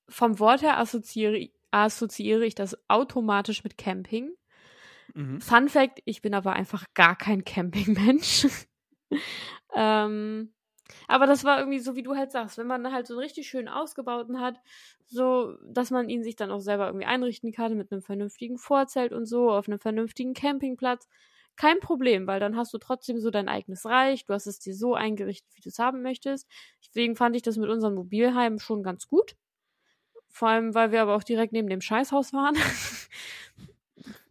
[0.08, 4.34] Vom Wort her assoziiere, assoziiere ich das automatisch mit Camping.
[5.14, 5.40] Mhm.
[5.40, 8.46] Fun Fact, ich bin aber einfach gar kein Campingmensch.
[9.74, 10.52] ähm,
[11.06, 13.48] aber das war irgendwie so, wie du halt sagst, wenn man halt so einen richtig
[13.48, 14.60] schön ausgebauten hat,
[15.06, 19.12] so, dass man ihn sich dann auch selber irgendwie einrichten kann mit einem vernünftigen Vorzelt
[19.12, 21.08] und so, auf einem vernünftigen Campingplatz.
[21.56, 24.74] Kein Problem, weil dann hast du trotzdem so dein eigenes Reich, du hast es dir
[24.74, 26.48] so eingerichtet, wie du es haben möchtest.
[26.86, 29.36] Deswegen fand ich das mit unserem Mobilheim schon ganz gut.
[30.28, 32.56] Vor allem, weil wir aber auch direkt neben dem Scheißhaus waren.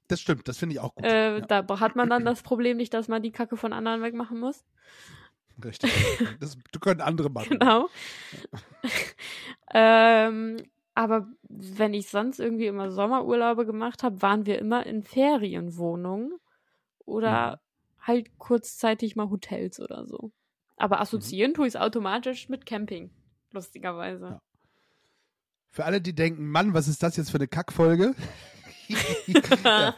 [0.07, 1.05] Das stimmt, das finde ich auch gut.
[1.05, 4.01] Äh, ja, Da hat man dann das Problem nicht, dass man die Kacke von anderen
[4.01, 4.63] wegmachen muss.
[5.63, 5.91] Richtig.
[6.39, 7.57] Das können andere machen.
[7.59, 7.87] Genau.
[9.73, 10.57] ähm,
[10.93, 16.33] aber wenn ich sonst irgendwie immer Sommerurlaube gemacht habe, waren wir immer in Ferienwohnungen
[17.05, 18.05] oder Mhm.
[18.07, 20.31] halt kurzzeitig mal Hotels oder so.
[20.77, 23.11] Aber assoziieren tue ich es automatisch mit Camping,
[23.51, 24.25] lustigerweise.
[24.25, 24.41] Ja.
[25.69, 28.15] Für alle, die denken, Mann, was ist das jetzt für eine Kackfolge?
[29.63, 29.89] ja,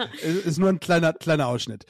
[0.45, 1.85] ist nur ein kleiner, kleiner Ausschnitt.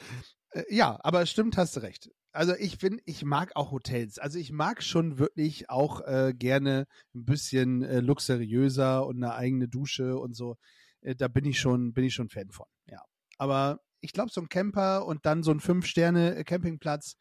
[0.50, 2.10] Äh, Ja, aber stimmt, hast du recht.
[2.32, 4.18] Also ich bin, ich mag auch Hotels.
[4.18, 9.66] Also ich mag schon wirklich auch äh, gerne ein bisschen äh, luxuriöser und eine eigene
[9.68, 10.56] Dusche und so.
[11.00, 12.66] Äh, da bin ich schon, bin ich schon Fan von.
[12.86, 13.00] Ja.
[13.38, 17.16] Aber ich glaube, so ein Camper und dann so ein Fünf-Sterne-Campingplatz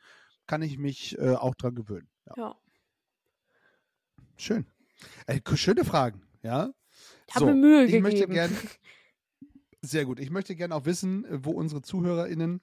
[0.46, 2.10] kann ich mich äh, auch dran gewöhnen.
[2.28, 2.34] Ja.
[2.38, 2.56] Ja.
[4.38, 4.66] Schön.
[5.28, 6.72] Äh, schöne Fragen, ja.
[7.28, 8.34] Ich habe mir Mühe ich möchte gegeben.
[8.34, 8.58] gern,
[9.82, 10.20] sehr gut.
[10.20, 12.62] Ich möchte gerne auch wissen, äh, wo unsere ZuhörerInnen,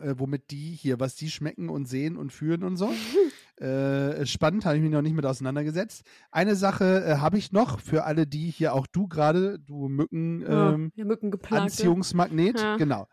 [0.00, 2.90] äh, womit die hier, was die schmecken und sehen und fühlen und so.
[3.62, 6.04] äh, spannend, habe ich mich noch nicht mit auseinandergesetzt.
[6.30, 10.44] Eine Sache äh, habe ich noch für alle, die hier, auch du gerade, du Mücken,
[10.46, 11.62] ähm, ja, Mückengeplagte.
[11.64, 12.76] Anziehungsmagnet, Ja.
[12.76, 13.08] genau.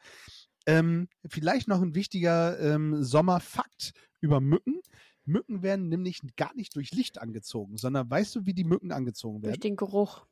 [0.65, 4.81] Ähm, vielleicht noch ein wichtiger ähm, Sommerfakt über Mücken.
[5.25, 9.41] Mücken werden nämlich gar nicht durch Licht angezogen, sondern weißt du, wie die Mücken angezogen
[9.41, 9.53] werden?
[9.53, 10.25] Durch den Geruch.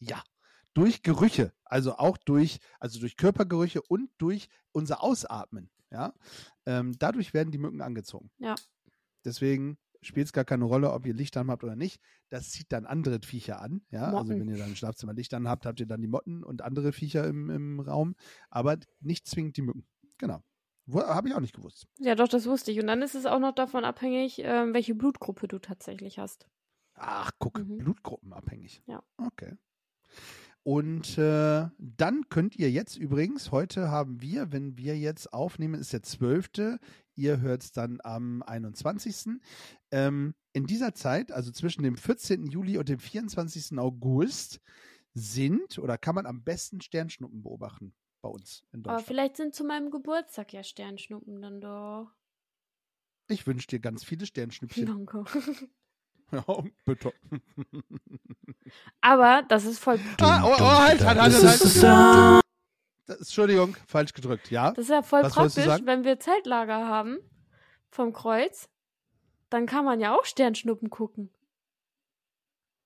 [0.00, 0.22] Ja,
[0.78, 5.70] durch Gerüche, also auch durch, also durch Körpergerüche und durch unser Ausatmen.
[5.90, 6.12] Ja,
[6.66, 8.30] ähm, dadurch werden die Mücken angezogen.
[8.38, 8.54] Ja.
[9.24, 12.00] Deswegen spielt es gar keine Rolle, ob ihr Licht an habt oder nicht.
[12.28, 13.82] Das zieht dann andere Viecher an.
[13.90, 16.44] Ja, also wenn ihr dann im Schlafzimmer Licht an habt, habt ihr dann die Motten
[16.44, 18.14] und andere Viecher im, im Raum,
[18.50, 19.86] aber nicht zwingend die Mücken.
[20.18, 20.42] Genau.
[20.92, 21.86] Habe ich auch nicht gewusst.
[21.98, 22.78] Ja, doch, das wusste ich.
[22.80, 26.48] Und dann ist es auch noch davon abhängig, ähm, welche Blutgruppe du tatsächlich hast.
[26.94, 27.78] Ach, guck, Mhm.
[27.78, 28.82] blutgruppenabhängig.
[28.86, 29.02] Ja.
[29.16, 29.56] Okay.
[30.64, 35.92] Und äh, dann könnt ihr jetzt übrigens, heute haben wir, wenn wir jetzt aufnehmen, ist
[35.92, 36.78] der 12.
[37.14, 39.40] Ihr hört es dann am 21.
[39.90, 42.46] Ähm, in dieser Zeit, also zwischen dem 14.
[42.46, 43.78] Juli und dem 24.
[43.78, 44.60] August,
[45.18, 49.06] sind oder kann man am besten Sternschnuppen beobachten bei uns in Aber Deutschland.
[49.06, 52.10] vielleicht sind zu meinem Geburtstag ja Sternschnuppen dann doch.
[53.28, 54.86] Ich wünsche dir ganz viele Sternschnüppchen.
[54.86, 55.24] Danke.
[56.30, 56.44] Ja,
[56.84, 57.12] bitte.
[59.00, 59.98] Aber das ist voll.
[60.20, 61.60] Ah, oh, oh, halt, halt, halt, halt.
[61.60, 61.82] ist
[63.06, 64.50] das Entschuldigung, falsch gedrückt.
[64.50, 67.18] Ja, Das ist ja voll Was praktisch, wenn wir Zeltlager haben
[67.90, 68.68] vom Kreuz.
[69.50, 71.30] Dann kann man ja auch Sternschnuppen gucken.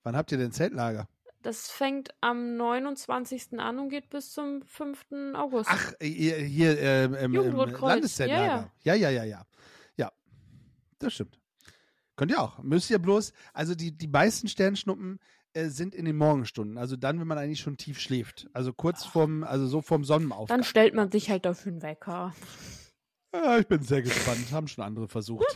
[0.04, 1.08] wann habt ihr denn Zeltlager?
[1.42, 3.58] Das fängt am 29.
[3.58, 5.34] an und geht bis zum 5.
[5.34, 5.68] August.
[5.72, 7.88] Ach, hier, hier ähm, im, im Jugendrotkreuz.
[7.88, 8.70] Landeszeltlager.
[8.84, 9.44] Ja, ja, ja, ja.
[9.96, 10.12] Ja,
[11.00, 11.41] das stimmt.
[12.16, 12.62] Könnt ihr auch.
[12.62, 15.18] Müsst ihr bloß, also die, die meisten Sternschnuppen
[15.54, 16.78] äh, sind in den Morgenstunden.
[16.78, 18.48] Also dann, wenn man eigentlich schon tief schläft.
[18.52, 20.58] Also kurz vorm, also so vorm Sonnenaufgang.
[20.58, 22.34] Dann stellt man sich halt dafür einen Wecker.
[23.34, 24.40] Ja, ich bin sehr gespannt.
[24.52, 25.46] Haben schon andere versucht.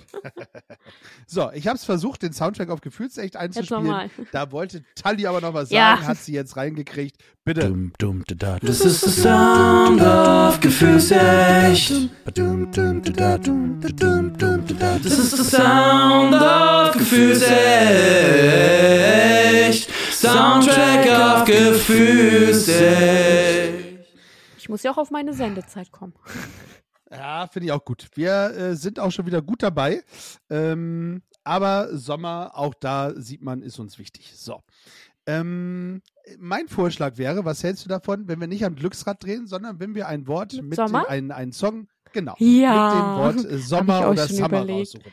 [1.26, 3.82] so, ich habe es versucht, den Soundtrack auf Gefühlsecht Jetzt einzuspielen.
[3.84, 4.10] nochmal.
[4.32, 5.96] Da wollte Tali aber noch was Ja.
[5.96, 7.16] sagen, hat sie jetzt reingekriegt.
[7.44, 7.68] Bitte.
[7.68, 8.58] Dum, dum, da, da.
[8.60, 12.10] Das ist der Sound of Gefühlsecht.
[15.04, 17.56] Das ist der Sound of Gefühlsecht.
[20.12, 22.76] Soundtrack of Gefühlsecht.
[24.58, 26.14] Ich muss ja auch auf meine Sendezeit kommen.
[27.10, 28.08] Ja, finde ich auch gut.
[28.14, 30.02] Wir äh, sind auch schon wieder gut dabei.
[30.50, 34.32] Ähm, aber Sommer, auch da sieht man, ist uns wichtig.
[34.36, 34.62] So.
[35.26, 36.02] Ähm,
[36.38, 39.94] mein Vorschlag wäre, was hältst du davon, wenn wir nicht am Glücksrad drehen, sondern wenn
[39.94, 41.02] wir ein Wort Mit mit, Sommer?
[41.04, 43.24] den- ein, einen Song, genau, Ja.
[43.34, 44.78] mit dem Wort äh, Sommer oder Summer überlegt.
[44.94, 45.12] raussuchen.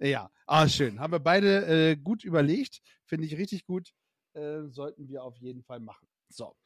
[0.00, 0.98] Ja, ah, schön.
[1.00, 2.80] Haben wir beide äh, gut überlegt.
[3.06, 3.90] Finde ich richtig gut.
[4.34, 6.06] Äh, sollten wir auf jeden Fall machen.
[6.28, 6.56] So.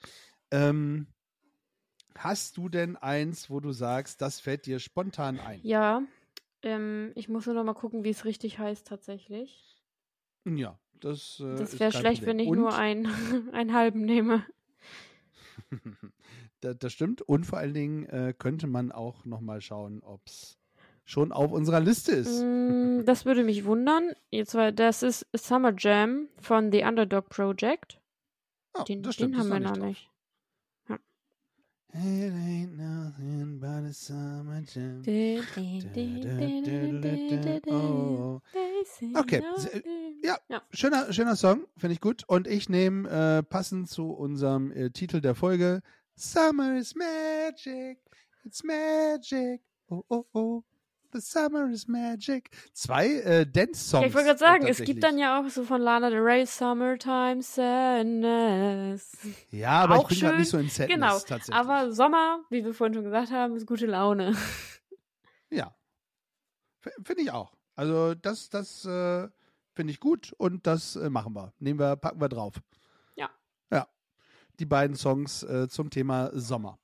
[0.50, 1.06] Ähm,
[2.18, 5.60] hast du denn eins, wo du sagst, das fällt dir spontan ein?
[5.62, 6.02] Ja,
[6.62, 9.76] ähm, ich muss nur noch mal gucken, wie es richtig heißt tatsächlich.
[10.44, 11.40] Ja, das.
[11.40, 12.62] Äh, Das wäre schlecht, wenn ich Problem.
[12.62, 13.06] nur einen,
[13.52, 14.44] einen halben nehme.
[16.60, 17.22] das, das stimmt.
[17.22, 20.58] Und vor allen Dingen äh, könnte man auch nochmal schauen, ob es
[21.04, 22.42] schon auf unserer Liste ist.
[22.42, 24.12] Mm, Das würde mich wundern.
[24.30, 28.00] Jetzt, weil das ist Summer Jam von The Underdog Project.
[28.74, 30.10] Ah, Den, den haben wir noch nicht.
[31.95, 35.01] It ain't nothing but a summer jam.
[35.01, 35.80] Okay,
[37.72, 38.41] Oh.
[39.16, 39.82] Okay, se-
[40.22, 40.36] ja.
[40.72, 42.24] Schöner, schöner Song, finde ich gut.
[42.28, 45.80] Und ich nehme äh, passend zu unserem äh, Titel der Folge
[46.14, 47.99] Summer is magic,
[48.45, 49.62] it's magic.
[49.89, 50.62] Oh, oh, oh.
[51.12, 52.50] The summer is magic.
[52.74, 54.02] Zwei äh, Dance-Songs.
[54.02, 56.44] Ja, ich wollte gerade sagen, es gibt dann ja auch so von Lana Del Rey
[56.44, 59.16] Summertime Sadness.
[59.50, 61.54] Ja, aber auch ich bin gerade nicht so in Sadness Genau, tatsächlich.
[61.54, 64.36] aber Sommer, wie wir vorhin schon gesagt haben, ist gute Laune.
[65.50, 65.74] Ja.
[67.02, 67.54] Finde ich auch.
[67.74, 69.28] Also das, das äh,
[69.72, 71.54] finde ich gut und das äh, machen wir.
[71.59, 72.61] Nehmen wir, packen wir drauf.
[73.16, 73.30] Ja.
[73.70, 73.88] Ja.
[74.59, 76.78] Die beiden Songs äh, zum Thema Sommer.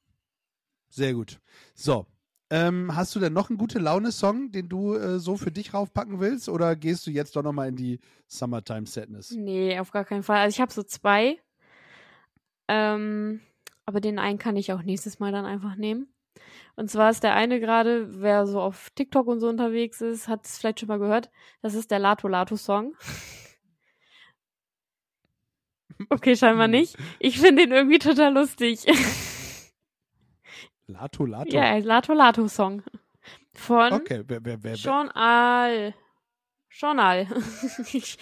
[0.89, 1.41] Sehr gut.
[1.75, 2.07] So.
[2.51, 6.21] Ähm, hast du denn noch einen gute Laune-Song, den du äh, so für dich raufpacken
[6.21, 6.49] willst?
[6.49, 9.31] Oder gehst du jetzt doch nochmal in die Summertime Sadness?
[9.31, 10.39] Nee, auf gar keinen Fall.
[10.39, 11.39] Also ich habe so zwei.
[12.69, 13.41] Ähm,
[13.87, 16.09] aber den einen kann ich auch nächstes Mal dann einfach nehmen.
[16.77, 20.45] Und zwar ist der eine gerade, wer so auf TikTok und so unterwegs ist, hat
[20.45, 21.31] es vielleicht schon mal gehört.
[21.63, 22.95] Das ist der Lato Lato Song.
[26.09, 26.97] Okay, scheinbar nicht.
[27.21, 28.85] Ich finde ihn irgendwie total lustig.
[30.87, 31.55] Lato, Lato.
[31.57, 32.83] Ja, ein Lato Lato Song.
[33.55, 34.77] Von Okay, wer, wer, wer?
[34.77, 35.95] Sean Al.
[36.71, 37.27] Sean Al.
[37.93, 38.19] ich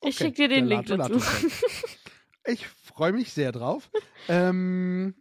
[0.00, 1.14] Okay, schick dir den Link Lato, dazu.
[1.14, 1.48] Lato.
[2.44, 3.88] Ich freue mich sehr drauf.
[4.28, 5.14] ähm,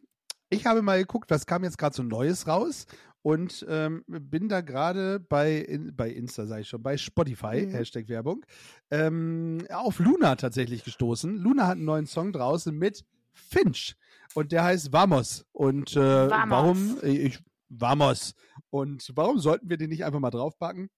[0.49, 2.87] ich habe mal geguckt, was kam jetzt gerade so Neues raus
[3.21, 7.71] und ähm, bin da gerade bei, in, bei Insta, sage ich schon, bei Spotify, Mhm.
[7.73, 8.43] Hashtag Werbung,
[8.89, 11.37] ähm, auf Luna tatsächlich gestoßen.
[11.37, 13.95] Luna hat einen neuen Song draußen mit Finch
[14.35, 15.45] und der heißt Vamos.
[15.51, 16.49] Und äh, Vamos.
[16.49, 16.97] warum?
[17.03, 18.33] Ich, Vamos.
[18.69, 20.89] Und warum sollten wir den nicht einfach mal draufpacken?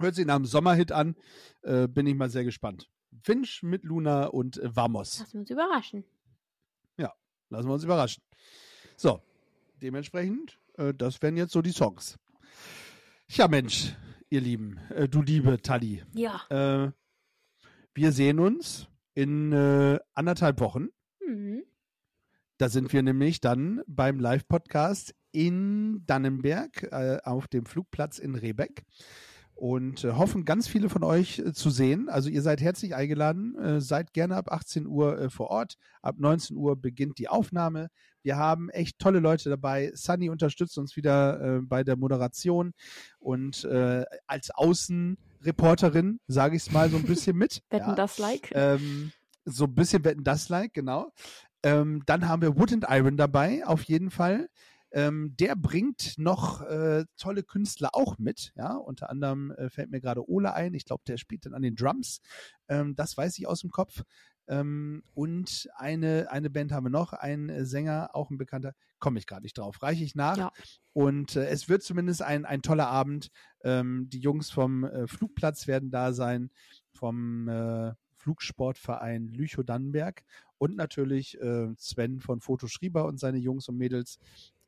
[0.00, 1.16] Hört sich nach einem Sommerhit an.
[1.62, 2.88] Äh, bin ich mal sehr gespannt.
[3.22, 5.18] Finch mit Luna und äh, Vamos.
[5.20, 6.04] Lass uns überraschen.
[7.50, 8.22] Lassen wir uns überraschen.
[8.96, 9.22] So,
[9.80, 12.18] dementsprechend, äh, das wären jetzt so die Songs.
[13.26, 13.94] Ja, Mensch,
[14.28, 16.42] ihr Lieben, äh, du liebe Tali, Ja.
[16.50, 16.92] äh,
[17.94, 20.88] wir sehen uns in äh, anderthalb Wochen.
[21.26, 21.64] Mhm.
[22.58, 28.82] Da sind wir nämlich dann beim Live-Podcast in Dannenberg äh, auf dem Flugplatz in Rebeck.
[29.54, 32.08] und äh, hoffen, ganz viele von euch äh, zu sehen.
[32.08, 35.76] Also ihr seid herzlich eingeladen, äh, seid gerne ab 18 Uhr äh, vor Ort.
[36.02, 37.90] Ab 19 Uhr beginnt die Aufnahme.
[38.22, 39.92] Wir haben echt tolle Leute dabei.
[39.94, 42.72] Sunny unterstützt uns wieder äh, bei der Moderation
[43.20, 47.62] und äh, als Außenreporterin, sage ich es mal so ein bisschen mit.
[47.70, 47.94] Wetten ja.
[47.94, 48.50] das like?
[48.52, 49.12] Ähm,
[49.48, 51.12] so ein bisschen wetten das like, genau.
[51.62, 54.48] Ähm, dann haben wir Wood and Iron dabei, auf jeden Fall.
[54.90, 58.52] Ähm, der bringt noch äh, tolle Künstler auch mit.
[58.56, 60.72] Ja, unter anderem äh, fällt mir gerade Ole ein.
[60.74, 62.20] Ich glaube, der spielt dann an den Drums.
[62.68, 64.02] Ähm, das weiß ich aus dem Kopf.
[64.48, 69.18] Ähm, und eine, eine Band haben wir noch, ein äh, Sänger, auch ein bekannter, komme
[69.18, 70.38] ich gerade nicht drauf, reiche ich nach.
[70.38, 70.52] Ja.
[70.94, 73.28] Und äh, es wird zumindest ein, ein toller Abend.
[73.62, 76.50] Ähm, die Jungs vom äh, Flugplatz werden da sein,
[76.94, 80.24] vom äh, Flugsportverein Lüchow-Dannenberg
[80.58, 84.18] und natürlich äh, Sven von Foto Schrieber und seine Jungs und Mädels.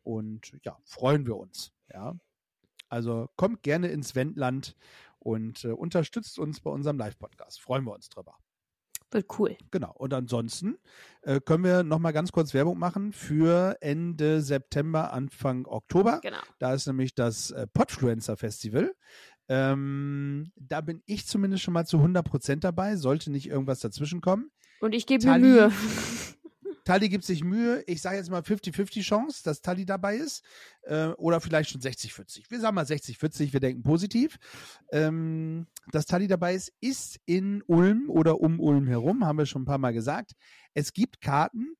[0.02, 1.72] Und ja, freuen wir uns.
[1.92, 2.14] Ja.
[2.88, 4.76] Also kommt gerne ins Wendland
[5.18, 7.60] und äh, unterstützt uns bei unserem Live-Podcast.
[7.60, 8.36] Freuen wir uns drüber.
[9.12, 9.56] Wird cool.
[9.70, 9.92] Genau.
[9.92, 10.78] Und ansonsten
[11.22, 16.20] äh, können wir noch mal ganz kurz Werbung machen für Ende September, Anfang Oktober.
[16.22, 16.38] Genau.
[16.58, 18.94] Da ist nämlich das äh, Podfluencer Festival.
[19.48, 22.94] Ähm, da bin ich zumindest schon mal zu 100% dabei.
[22.94, 24.52] Sollte nicht irgendwas dazwischen kommen.
[24.80, 25.72] Und ich gebe mir Mühe.
[26.84, 27.84] Tali gibt sich Mühe.
[27.86, 30.42] Ich sage jetzt mal 50-50 Chance, dass Tali dabei ist.
[30.82, 32.50] Äh, oder vielleicht schon 60-40.
[32.50, 34.38] Wir sagen mal 60-40, wir denken positiv.
[34.90, 39.62] Ähm, dass Tali dabei ist, ist in Ulm oder um Ulm herum, haben wir schon
[39.62, 40.32] ein paar Mal gesagt.
[40.74, 41.74] Es gibt Karten.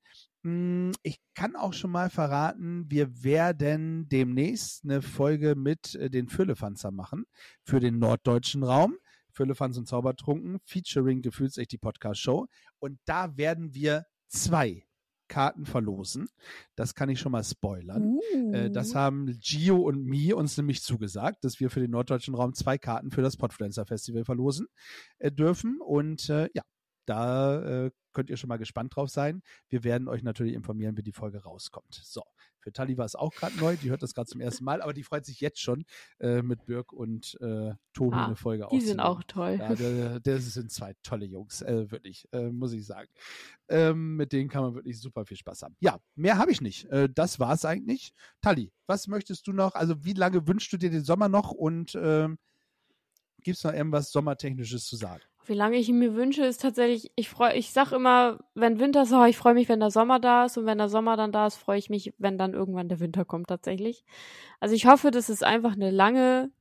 [0.44, 6.28] Hm, Ich kann auch schon mal verraten, wir werden demnächst eine Folge mit äh, den
[6.28, 7.24] Füllefanzer machen
[7.64, 8.96] für den norddeutschen Raum.
[9.32, 12.46] Füllefanz und Zaubertrunken, featuring Gefühlsecht die Podcast-Show.
[12.80, 14.84] Und da werden wir zwei
[15.28, 16.28] Karten verlosen.
[16.74, 18.18] Das kann ich schon mal spoilern.
[18.52, 18.68] Äh, Uh.
[18.68, 22.78] das haben Gio und Mi uns nämlich zugesagt, dass wir für den norddeutschen Raum zwei
[22.78, 24.66] Karten für das Podfluencer Festival verlosen
[25.18, 25.80] äh, dürfen.
[25.80, 26.62] Und äh, ja,
[27.06, 29.42] da äh, könnt ihr schon mal gespannt drauf sein.
[29.68, 32.00] Wir werden euch natürlich informieren, wie die Folge rauskommt.
[32.04, 32.22] So,
[32.60, 33.76] für Tali war es auch gerade neu.
[33.76, 35.84] Die hört das gerade zum ersten Mal, aber die freut sich jetzt schon,
[36.18, 39.58] äh, mit Birk und äh, Tobi Ah, eine Folge Die sind auch toll.
[39.58, 43.08] Ja, der sind zwei tolle Jungs, äh, wirklich, äh, muss ich sagen.
[43.68, 45.76] Ähm, mit denen kann man wirklich super viel Spaß haben.
[45.80, 46.86] Ja, mehr habe ich nicht.
[46.86, 48.12] Äh, das war es eigentlich.
[48.40, 49.74] Tali, was möchtest du noch?
[49.74, 52.38] Also, wie lange wünschst du dir den Sommer noch und ähm,
[53.42, 55.22] gibt es noch irgendwas Sommertechnisches zu sagen?
[55.50, 59.02] Wie lange ich ihn mir wünsche, ist tatsächlich, ich freue, ich sag immer, wenn Winter
[59.02, 61.32] ist, oh, ich freue mich, wenn der Sommer da ist und wenn der Sommer dann
[61.32, 64.04] da ist, freue ich mich, wenn dann irgendwann der Winter kommt tatsächlich.
[64.60, 66.52] Also ich hoffe, dass es einfach eine lange,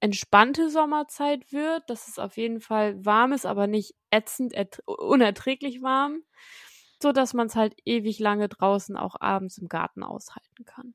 [0.00, 5.82] entspannte Sommerzeit wird, dass es auf jeden Fall warm ist, aber nicht ätzend, ertr- unerträglich
[5.82, 6.22] warm,
[7.02, 10.94] so dass man es halt ewig lange draußen auch abends im Garten aushalten kann.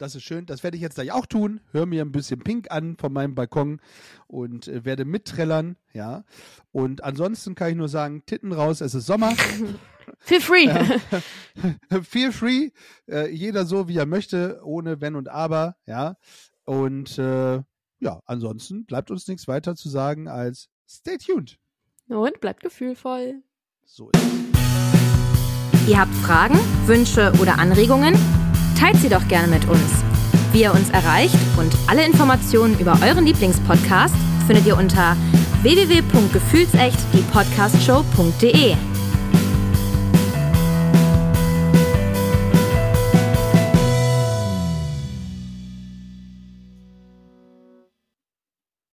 [0.00, 0.46] Das ist schön.
[0.46, 1.60] Das werde ich jetzt gleich auch tun.
[1.72, 3.82] Hör mir ein bisschen Pink an von meinem Balkon
[4.28, 5.76] und äh, werde mitträllern.
[5.92, 6.24] Ja.
[6.72, 9.34] Und ansonsten kann ich nur sagen, Titten raus, es ist Sommer.
[10.20, 10.64] Feel free!
[10.64, 12.02] Ja.
[12.02, 12.70] Feel free.
[13.08, 15.76] Äh, jeder so, wie er möchte, ohne Wenn und Aber.
[15.84, 16.16] Ja.
[16.64, 17.60] Und äh,
[17.98, 21.58] ja, ansonsten bleibt uns nichts weiter zu sagen als stay tuned.
[22.08, 23.42] Und bleibt gefühlvoll.
[23.84, 25.88] So ist es.
[25.90, 28.14] Ihr habt Fragen, Wünsche oder Anregungen?
[28.80, 30.02] Teilt sie doch gerne mit uns.
[30.52, 34.14] Wie ihr uns erreicht und alle Informationen über euren Lieblingspodcast
[34.46, 35.16] findet ihr unter
[35.60, 38.89] www.gefühlsecht die Podcastshow.de.